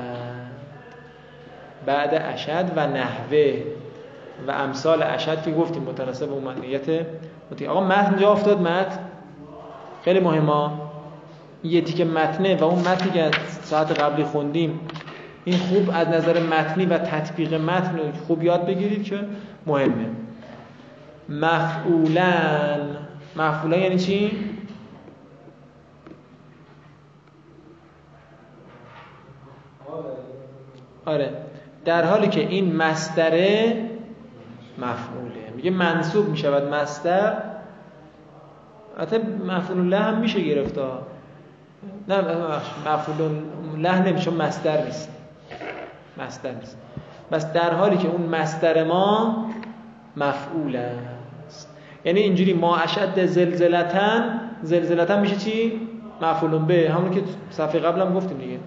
[1.86, 3.62] بعد اشد و نحوه
[4.46, 7.06] و امثال اشد که گفتیم متناسب با معنیت
[7.68, 8.98] آقا متن جا افتاد متن
[10.04, 10.87] خیلی مهمه.
[11.64, 13.30] یه تیکه متنه و اون متنی که
[13.62, 14.80] ساعت قبلی خوندیم
[15.44, 19.18] این خوب از نظر متنی و تطبیق متن خوب یاد بگیرید که
[19.66, 20.10] مهمه.
[21.28, 22.80] مفعولن.
[23.36, 24.30] مفعولن یعنی چی؟
[31.04, 31.30] آره.
[31.84, 33.84] در حالی که این مصدره
[34.78, 35.52] مفعوله.
[35.56, 37.42] میگه منصوب می‌شود مصدر.
[38.98, 40.78] حتی مفعول هم میشه گرفت
[42.08, 42.20] نه
[42.86, 43.30] مفعول
[43.78, 45.10] له نمیشه مصدر نیست.
[46.18, 46.76] مصدر نیست.
[47.32, 49.44] بس در حالی که اون مصدر ما
[50.16, 51.68] مفعول است.
[52.04, 55.80] یعنی اینجوری ما اشد زلزلتن زلزلتن میشه چی؟
[56.22, 56.90] مفعول به.
[56.90, 58.58] همون که صفحه قبلم گفتیم دیگه.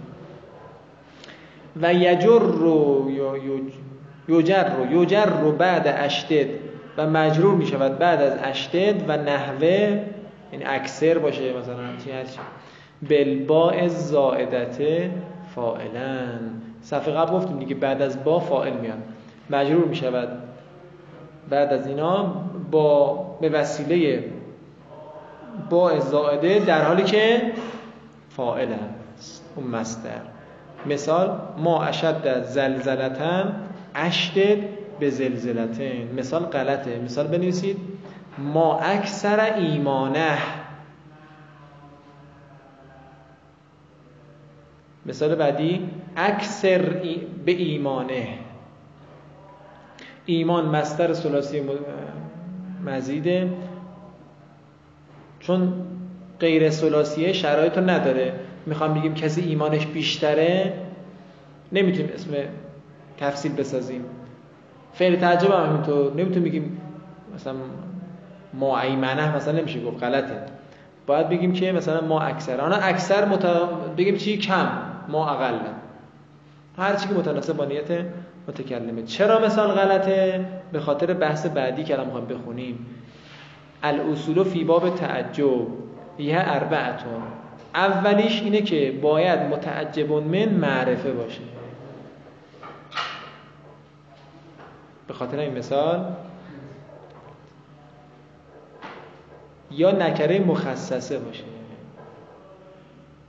[1.82, 3.12] و یجر رو
[4.28, 6.48] یوجر رو یوجر رو بعد اشتد
[6.98, 10.02] و مجرور می شود بعد از اشتد و نحوه
[10.52, 11.76] یعنی اکثر باشه مثلا
[13.02, 14.78] چی هست بلباء زائدت
[15.56, 16.40] فائلن
[16.82, 18.98] صفحه قبل گفتیم دیگه بعد از با فائل میاد.
[19.50, 20.30] مجرور می شود
[21.50, 22.34] بعد از اینا
[22.72, 24.24] با به وسیله
[25.70, 27.42] با زائده در حالی که
[28.30, 28.68] فائل
[29.18, 29.46] است.
[29.56, 30.22] اون مصدر.
[30.86, 33.56] مثال ما اشد زلزلتن
[33.96, 34.58] اشتد
[35.00, 36.16] به زلزلتن.
[36.18, 37.00] مثال غلطه.
[37.00, 37.78] مثال بنویسید.
[38.38, 40.38] ما اکثر ایمانه
[45.06, 46.82] مثال بعدی اکثر
[47.46, 48.28] به ایمانه.
[50.26, 51.62] ایمان مستر سلاسی
[52.86, 53.54] مزیده.
[55.40, 55.74] چون
[56.40, 58.34] غیر سلاسیه شرایط رو نداره.
[58.66, 60.74] می‌خوام بگیم کسی ایمانش بیشتره
[61.72, 62.34] نمی‌تونیم اسم
[63.18, 64.06] تفصیل بسازیم.
[64.94, 66.14] فعل تعجب هم همینطور.
[66.14, 66.82] نمی‌تونیم بگیم
[67.36, 67.54] مثلا
[68.54, 70.42] ما ایمنه مثلا نمیشه گفت غلطه.
[71.08, 73.46] باید بگیم که مثلا ما اکثر آنها اکثر مت...
[73.98, 74.68] بگیم چی؟ کم.
[75.10, 75.60] ما اقل.
[76.78, 78.06] هر چی که متناسب با نیت
[78.48, 79.04] متکلمه.
[79.04, 82.86] چرا مثال غلطه؟ به خاطر بحث بعدی که الان می‌خوایم بخونیم.
[83.84, 85.68] الاصول فی باب تعجب.
[86.20, 87.24] یه اربعتون.
[87.76, 91.42] اولیش اینه که باید متعجب من معرفه باشه.
[95.08, 96.06] به خاطر این مثال.
[99.72, 101.44] یا نکره مخصصه باشه.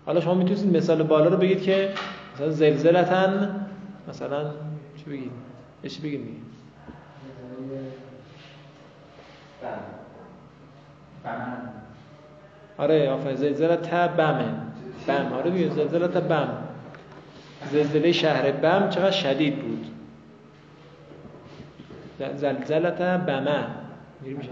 [0.07, 1.95] حالا شما می‌تونید مثال بالا رو بگید که
[2.35, 3.61] مثلا زلزلتن
[4.09, 4.51] مثلا
[4.97, 5.31] چی بگید؟
[5.89, 6.43] چی بگید میگید؟
[12.79, 14.45] آره آفرین زلزله تا بمه
[15.07, 15.33] بم.
[15.33, 16.49] آره دیگه زلزله تا بم.
[17.71, 19.87] زلزله شهر بم چقدر شدید بود؟
[22.37, 23.65] زلزله تا بمه.
[24.21, 24.51] میشه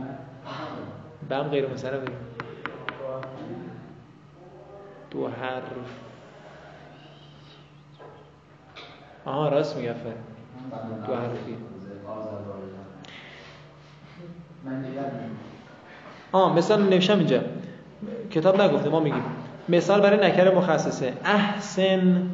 [1.29, 2.01] بم غیر مصرف
[5.11, 5.63] دو حرف
[9.25, 9.95] آها راست میگه
[11.07, 11.57] دو حرفی
[16.33, 17.41] آه مثال نوشتم اینجا.
[18.31, 19.23] کتاب نگفته ما میگیم.
[19.69, 21.13] مثال برای نکر مخصصه.
[21.25, 22.31] احسن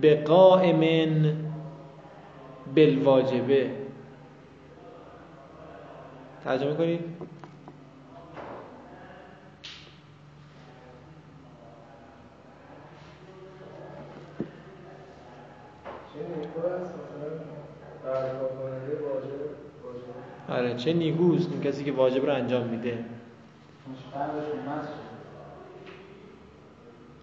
[0.00, 1.24] به قائم
[2.74, 3.85] بالواجبه.
[6.46, 7.00] ترجمه کنید
[20.48, 22.98] آره چه نیگوست این کسی که واجب رو انجام میده.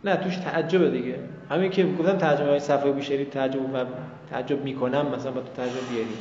[0.03, 1.19] نه توش تعجبه دیگه.
[1.49, 3.87] همین که گفتم ترجمه های صفحه بوشهری تعجب
[4.29, 6.17] تعجب می‌کنم مثلا با تو ترجمه بیاری.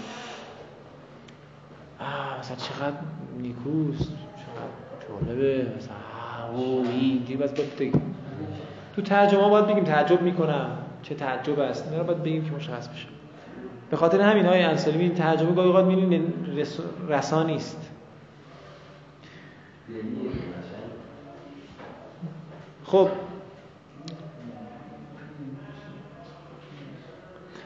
[2.41, 2.97] مثلا چقدر
[3.39, 7.95] نیکوست چقدر جالبه مثلا او اینجوری بس باید
[8.97, 10.79] تو ترجمه باید بگیم تعجب می‌کنم.
[11.03, 13.09] چه تعجب است؟ اینا رو باید بگیم که مشخص بشه.
[13.91, 16.35] به خاطر همین های انسانی این ترجمه گاهی اوقات می‌بینید
[17.09, 17.91] رسانی است
[22.85, 23.09] خب.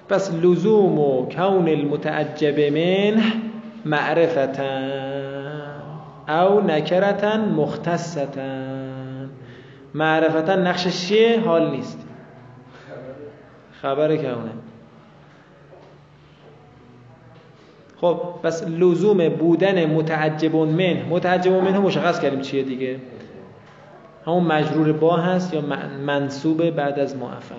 [0.09, 3.46] پس لزوم و کون المتعجب منه
[3.87, 5.83] معرفتن
[6.29, 9.31] او نکرتن مختصتن
[9.95, 12.07] معرفتن نقشش چیه؟ حال نیست.
[13.83, 14.53] خبر کونه
[18.01, 23.01] خب بس لزوم بودن متعجب من متعجب هم مشخص کردیم چیه دیگه.
[24.27, 25.61] همون مجرور با هست یا
[26.07, 27.55] منصوب بعد از معفل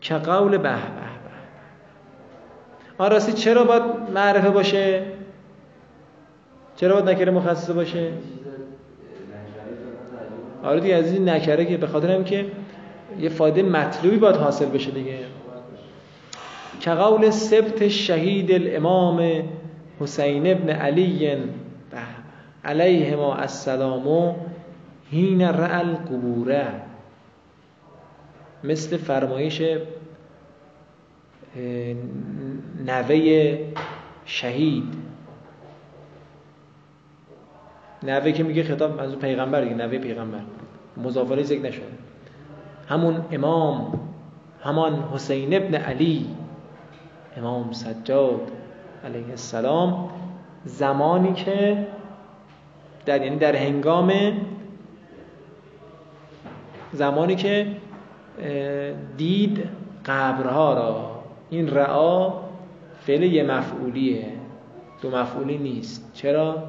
[0.00, 1.23] که قول به به.
[2.98, 3.82] آن راستی چرا باید
[4.14, 5.02] معرفه باشه؟
[6.76, 8.10] چرا باید نکره مخصصه باشه؟
[10.64, 12.46] آره دیگه از این نکره که به خاطر هم که
[13.20, 15.18] یه فایده مطلوبی باید حاصل بشه دیگه.
[16.80, 19.42] که قول سبت شهید الامام
[20.00, 21.36] حسین ابن علی
[22.64, 24.34] علیه ما السلام
[25.10, 26.66] هین رعل قبوره
[28.64, 29.62] مثل فرمایش
[32.86, 33.58] نوه
[34.24, 34.84] شهید.
[38.02, 40.40] نوه که میگه خطاب منظور پیغمبر دیگه نوه پیغمبر.
[40.96, 41.84] مضافره ذکر نشده
[42.88, 44.00] همون امام
[44.62, 46.26] همان حسین ابن علی
[47.36, 48.50] امام سجاد
[49.04, 50.10] علیه السلام
[50.64, 51.86] زمانی که
[53.06, 54.12] در یعنی در هنگام
[56.92, 57.66] زمانی که
[59.16, 59.68] دید
[60.06, 61.13] قبرها را
[61.54, 62.32] این رعا
[63.00, 64.32] فعل یه مفعولیه.
[65.02, 66.10] دو مفعولی نیست.
[66.14, 66.62] چرا؟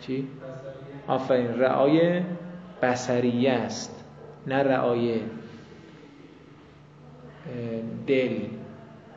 [0.00, 0.28] چی؟
[1.08, 1.60] آفرین.
[1.60, 2.22] رعای
[2.82, 4.04] بسریه است
[4.46, 5.20] نه رعای
[8.06, 8.40] دل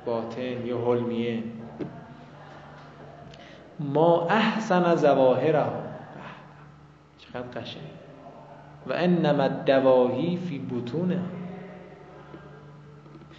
[0.05, 1.43] باطن یا حلمیه.
[3.79, 5.65] ما احسن زواهره
[7.17, 7.83] چقدر قشنگ.
[8.87, 11.19] و انما دواهی فی بطونه.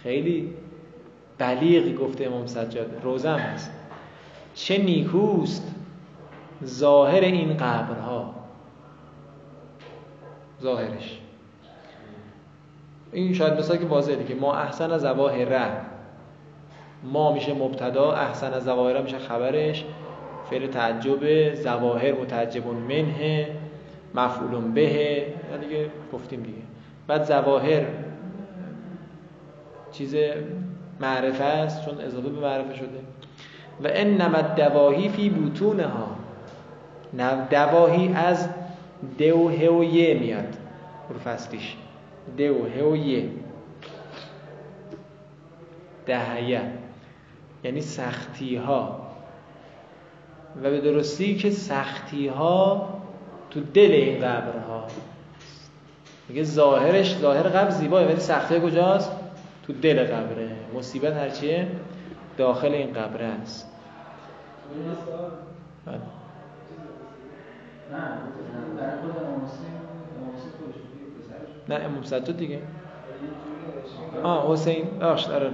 [0.05, 0.53] خیلی
[1.37, 3.01] بلیغ گفته امام سجاد.
[3.03, 3.71] روزم هست.
[4.55, 5.75] چه نیکوست
[6.65, 8.35] ظاهر این قبرها.
[10.61, 11.19] ظاهرش.
[13.11, 14.35] این شاید مثلا که واضحه دیگه.
[14.35, 15.71] ما احسن از ره.
[17.03, 19.85] ما میشه مبتدا احسن از ظواهر میشه خبرش.
[20.49, 23.47] فعل تعجب ظواهر متعجب منه.
[24.15, 25.25] مفعول به
[25.61, 26.61] دیگه گفتیم دیگه.
[27.07, 27.85] بعد ظواهر
[29.97, 30.15] چیز
[30.99, 32.99] معرفه است چون اضافه به معرفه شده.
[33.83, 36.07] و انما دواهی فی بوتونها
[37.49, 38.49] دواهی از
[39.17, 40.57] دو و یه میاد.
[41.09, 41.75] حروف اصلیش
[42.37, 43.29] دو و یه
[46.05, 46.61] دهیه.
[47.63, 49.01] یعنی سختی ها
[50.63, 52.89] و به درستی که سختی ها
[53.49, 54.87] تو دل این قبرها.
[56.29, 59.11] میگه ظاهرش ظاهر قبر زیباه ولی سختی کجاست؟
[59.67, 60.49] تو دل قبره.
[60.75, 61.67] مصیبت هرچیه
[62.37, 63.71] داخل این قبره است.
[65.85, 65.99] بله.
[71.69, 72.59] نه امام سجاد دیگه.
[74.23, 74.99] آه حسین.
[74.99, 75.51] بخشت آره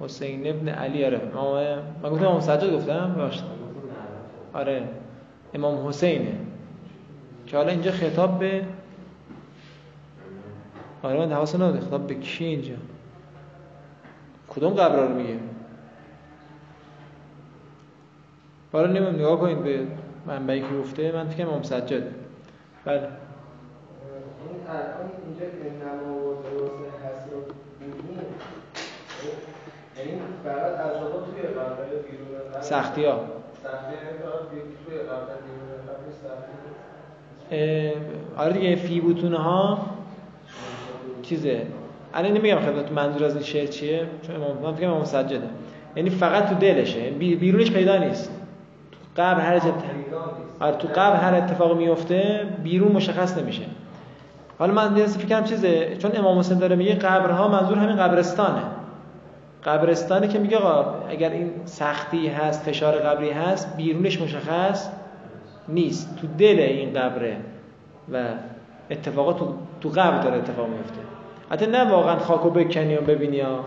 [0.00, 1.20] حسین ابن علی آره.
[2.02, 3.44] من گفتم امام سجاد گفتم بخشت
[4.52, 4.88] آره.
[5.54, 6.32] امام حسینه.
[7.46, 8.64] که حالا اینجا خطاب به
[11.02, 12.74] آره من حواس نداره خطاب به کی اینجا؟
[14.58, 15.38] کدوم قبر رو میگه؟
[18.72, 19.86] حالا نمیم نگاه کنید به
[20.26, 21.12] منبعی که گفته.
[21.12, 22.02] من فکر امام سجاد.
[22.84, 22.96] بله.
[22.96, 23.10] این
[24.68, 25.46] الان اینجا
[25.84, 26.72] نما و درست
[27.04, 27.38] هست رو
[29.98, 31.84] یعنی فقط عذابا توی قبر.
[31.84, 33.20] بیرون سختی ها
[33.64, 33.96] سختی
[34.86, 35.68] توی قبر بیرون
[38.36, 39.86] آره دیگه فی بوتونه ها
[41.22, 41.66] چیزه؟
[42.14, 45.48] الان نمیگم خدمت منظور از این شعر چیه چون امام من فکر امام سجاده
[45.96, 47.10] یعنی فقط تو دلشه.
[47.10, 48.32] بیرونش پیدا نیست.
[49.16, 49.74] قبر هر جا
[50.60, 53.62] آره تو قبر هر اتفاق میفته بیرون مشخص نمیشه.
[54.58, 58.62] حالا من دیگه فکر کنم چیزه چون امام حسین داره میگه قبرها منظور همین قبرستانه.
[59.64, 60.58] قبرستانه که میگه
[61.08, 64.88] اگر این سختی هست فشار قبری هست بیرونش مشخص
[65.68, 66.16] نیست.
[66.20, 67.36] تو دل این قبره
[68.12, 68.24] و
[68.90, 71.17] اتفاقات تو, تو قبر داره اتفاق میفته.
[71.50, 73.64] حتی نه واقعا خاکو بکنی و ببینی ها.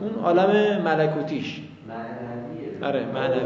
[0.00, 1.60] اون عالم ملکوتیش.
[2.82, 3.40] آره معنوی.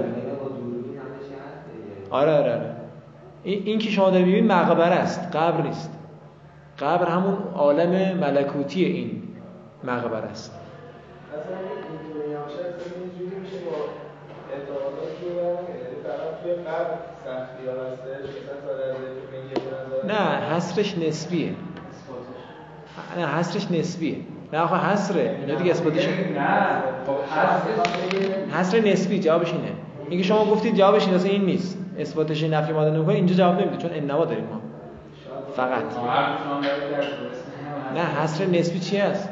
[2.10, 2.70] آره آره آره.
[3.44, 5.90] این که شما دارید مقبره است قبر نیست.
[6.78, 9.22] قبر همون عالم ملکوتی این
[9.84, 10.52] مقبره است.
[20.04, 21.54] نه حسرش نسبیه.
[23.16, 24.16] نه حسرش نسبیه.
[24.52, 26.82] نه آخه حسره اینجا دیگه اثباتش نه
[28.58, 29.72] حسر نسبی جوابش اینه.
[30.08, 31.78] اینکه شما گفتید جوابش این این نیست.
[31.98, 34.60] اثباتش نفی ماده نمی‌کنه اینجا جواب نمیده چون انما داریم ما.
[35.56, 35.82] فقط.
[37.94, 39.28] نه حسر نسبی چی هست؟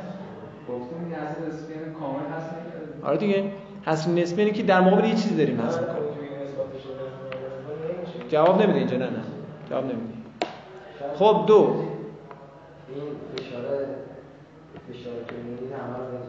[3.04, 3.44] آره دیگه.
[3.86, 5.98] حذف نسبی یعنی که در مقابل یه چیزی داریم حذف می‌کنیم.
[8.28, 9.10] جواب نمیده اینجا نه نه.
[9.70, 10.14] جواب نمیده.
[11.18, 11.84] خب دو.
[12.94, 13.04] این
[13.36, 13.86] فشاره
[14.88, 16.24] فشار که می‌دید همه رو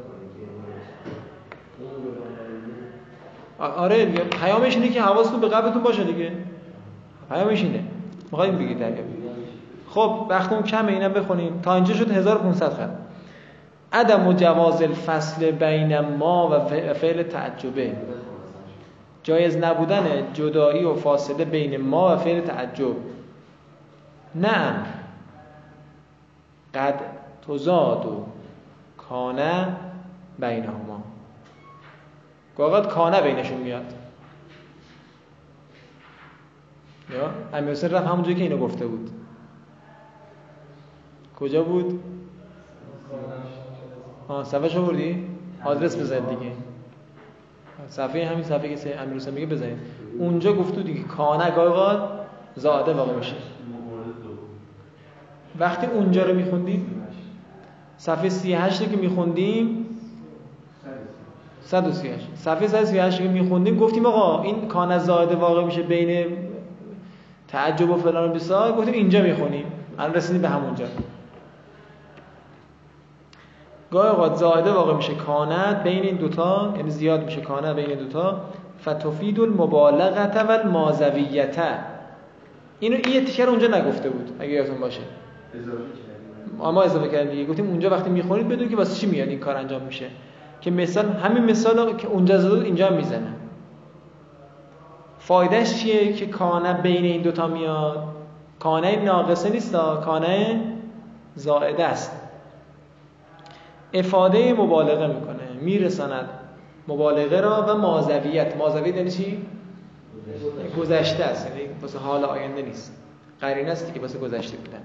[3.59, 4.23] آره دیگه.
[4.23, 6.31] پیامش اینه که حواستون به قبلتون باشه دیگه.
[7.29, 7.83] پیامش اینه.
[8.31, 9.03] می‌خوایم بگید دریا
[9.89, 11.59] خب وقتمون کمه اینم بخونیم.
[11.61, 12.89] تا اینجا شد 1500 خط.
[13.93, 16.59] عدم و جواز الفصل بین ما و
[16.93, 17.91] فعل تعجبه.
[19.23, 20.03] جایز نبودن
[20.33, 22.95] جدایی و فاصله بین ما و فعل تعجب.
[24.35, 24.75] نه.
[26.75, 26.99] قد
[27.47, 28.25] تزاد و
[28.97, 29.75] کانه
[30.39, 31.03] بینهما.
[32.57, 33.93] گاهات کانه بینشون میاد.
[37.09, 39.09] یا؟ امیر حسین رفت همونجایی که اینو گفته بود.
[41.39, 42.03] کجا بود؟
[44.27, 45.27] آه صفحه بردی؟
[45.63, 46.51] آدرس بزنید دیگه.
[47.87, 49.77] صفحه همین صفحه که امیر میگه بزنید
[50.19, 52.09] اونجا گفتو دیگه کانه گاهات
[52.55, 53.35] زاده واقع میشه
[55.59, 57.03] وقتی اونجا رو میخوندیم؟
[57.97, 59.85] صفحه 38 رو که میخوندیم؟
[61.61, 66.37] 138 صفحه 138 که میخوندیم گفتیم آقا این کان زاده واقع میشه بین
[67.47, 69.65] تعجب و فلان و بسار گفتیم اینجا می‌خونیم.
[69.99, 70.85] الان رسیدیم به همونجا.
[73.91, 77.99] گاهی اوقات زائده واقع میشه کانت بین این دوتا یعنی زیاد میشه کانت بین این
[77.99, 78.41] دوتا.
[78.81, 81.79] فتفید المبالغه و المازویته
[82.79, 85.01] اینو این تیکر اونجا نگفته بود اگه یادتون باشه.
[85.53, 87.45] اضافه کردیم ما اضافه کردیم دیگه.
[87.45, 90.05] گفتیم اونجا وقتی می‌خونید بدونید که واسه چی میاد این کار انجام میشه.
[90.61, 93.33] که مثال همین مثال که اونجا زده اینجا می‌زنه
[95.19, 98.03] فایدهش چیه که کانه بین این دوتا میاد؟
[98.59, 99.75] کانه ناقصه نیست
[100.05, 100.61] کانه
[101.35, 102.11] زائده است.
[103.93, 105.61] افاده مبالغه می‌کنه.
[105.61, 106.29] میرساند
[106.87, 108.57] مبالغه را و مازویت.
[108.57, 109.45] مازویت یعنی چی؟
[110.79, 111.47] گذشته است.
[111.49, 113.01] یعنی واسه حال آینده نیست.
[113.41, 114.81] قرینه است که واسه گذشته بودن.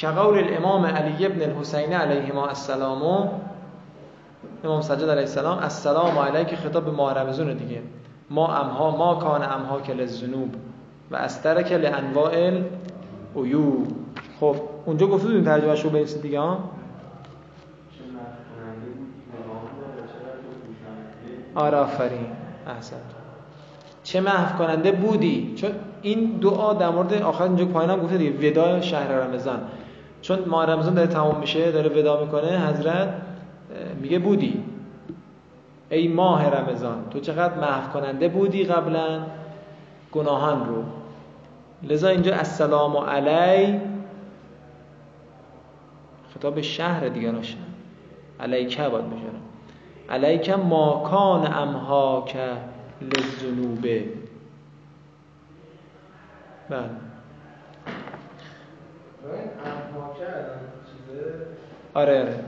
[0.00, 3.30] که قول الامام علی ابن الحسین علیهما السلام.
[4.64, 7.82] امام سجاد علیه السلام السلام علیک خطاب به رمضان دیگه.
[8.30, 10.54] ما امها ما کان امها کل الذنوب
[11.10, 12.32] و استرک لانواع
[13.36, 13.86] العیوب.
[14.40, 16.58] خب اونجا گفته بودیم ترجمهش رو بنویسید دیگه ها؟
[21.54, 22.26] آره آفرین
[22.66, 22.96] احسن
[24.02, 25.70] چه محو کننده بودی؟ چون
[26.02, 29.60] این دعا در مورد آخر اینجا پایین هم گفته دیگه وداع شهر رمضان.
[30.22, 33.14] چون ماه رمضان داره تمام میشه داره ودا می‌کنه حضرت
[34.00, 34.64] میگه بودی.
[35.90, 39.20] ای ماه رمضان تو چقدر محو کننده بودی قبلا؟
[40.12, 40.84] گناهان رو.
[41.82, 43.80] لذا اینجا السلام علی
[46.34, 47.56] خطاب شهر دیگه راشه
[48.40, 49.26] علیکه باید بشه
[50.10, 52.48] علیک ما کان امها که
[53.02, 54.04] للذنوبه
[56.68, 56.80] بله
[59.22, 61.46] این امهاکه الان چیزه
[61.94, 62.44] آره آره.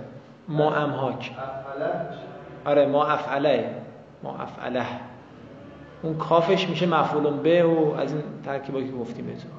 [0.48, 1.30] ما امهاک
[2.64, 3.70] آره ما افعله.
[4.22, 4.86] ما افعله.
[6.02, 9.50] اون کافش میشه مفعول به و از این ترکیبایی که گفتیم بهتون.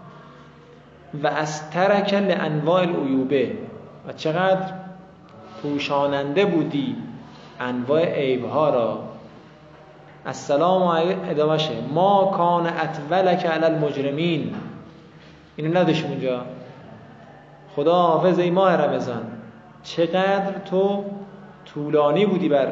[1.24, 3.58] و از ترک لانواع العیوبه.
[4.08, 4.74] و چقدر
[5.62, 6.96] پوشاننده بودی
[7.60, 9.00] انواع عیبها را.
[10.26, 14.56] السلام علیکم ادامشه ما کان اطولک علی المجرمین.
[15.56, 16.42] اینو نداشتیم اونجا.
[17.76, 19.33] خدا حافظ ای ماه رمضان.
[19.84, 21.06] چقدر تو
[21.66, 22.68] طولانی بودی بر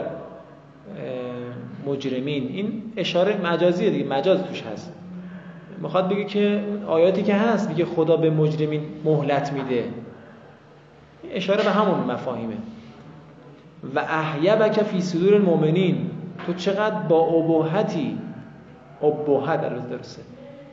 [1.88, 2.48] مجرمین.
[2.48, 4.94] این اشاره مجازیه دیگه مجاز توش هست.
[5.82, 9.84] می‌خواد بگه که آیاتی که هست میگه خدا به مجرمین مهلت میده.
[11.34, 12.58] اشاره به همون مفاهیمه.
[13.96, 16.10] و احیبک فی صدور المؤمنین.
[16.46, 18.18] تو چقدر با ابهتی
[19.04, 20.22] ابهت البته درسته.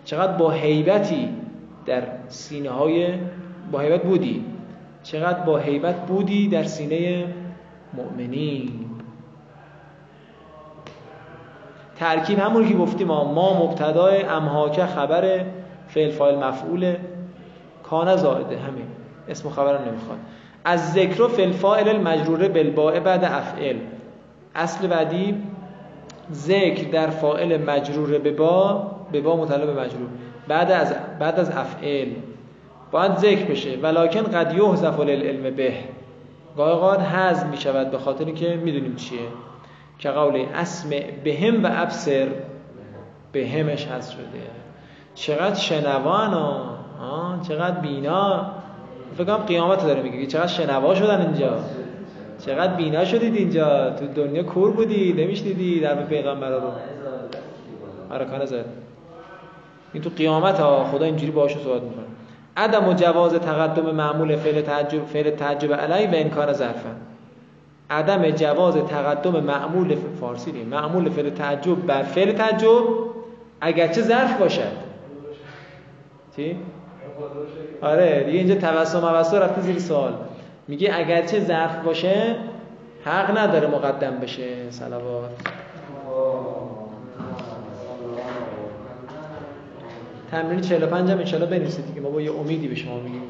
[0.05, 1.29] چقدر با هیبتی
[1.87, 3.09] در سینه های
[3.73, 4.45] با هیبت بودی.
[5.03, 7.27] چقدر با هیبت بودی در سینه
[7.95, 8.71] مؤمنین؟
[11.97, 15.45] ترکیب همون که گفتیم ما مبتدای امهاکه خبر
[15.89, 16.97] فعل فاعل مفعول
[17.83, 18.87] کان زائده همین.
[19.29, 20.19] اسم خبر نمی‌خواد.
[20.65, 23.77] از ذکر و فعل فاعل المجروره بالباء بعد افعل.
[24.55, 25.43] اصل بعدی
[26.33, 30.09] ذکر در فاعل مجرور به با به با متعلق مجرور.
[30.49, 32.09] بعد از بعد از افعل.
[32.91, 33.77] باید ذکر بشه.
[33.77, 35.75] ولکن قد یحذف للعلم به.
[36.57, 39.19] گاهی حذف می شود به خاطر که می‌دونیم چیه.
[39.99, 42.29] که قول اسمع بهم و ابصر
[43.33, 44.23] بهمش حذف شده.
[45.15, 46.79] چقدر شنوان ها
[47.49, 48.47] چقدر بینا.
[49.15, 50.27] فکر کنم قیامت داره میگه.
[50.27, 51.59] چقدر شنوا شدن اینجا.
[52.47, 53.91] چقدر بینا شدید اینجا.
[53.91, 56.61] تو دنیا کور بودی نمیشنیدی در پیغمبر رو.
[58.11, 58.65] آره زد.
[59.93, 62.18] این تو قیامت ها خدا اینجوری باهاشون صحبت می‌کنه.
[62.59, 66.91] عدم و جواز تقدم معمول فعل تعجب فعل تعجب علی و انکار ظرفا
[67.91, 72.85] عدم جواز تقدم معمول فارسی دیم معمول فعل تعجب بر فعل تعجب
[73.61, 74.89] اگرچه ظرف باشد.
[76.37, 76.57] چی؟
[77.83, 80.13] آره دیگه اینجا توسم و رفته زیر سوال.
[80.69, 82.37] میگه اگرچه ظرف باشه
[83.05, 85.31] حق نداره مقدم بشه صلوات.
[90.31, 92.01] تمرین 45 هم انشالله بنویسید دیگه.
[92.01, 93.23] ما با یه امیدی به شما میگیم.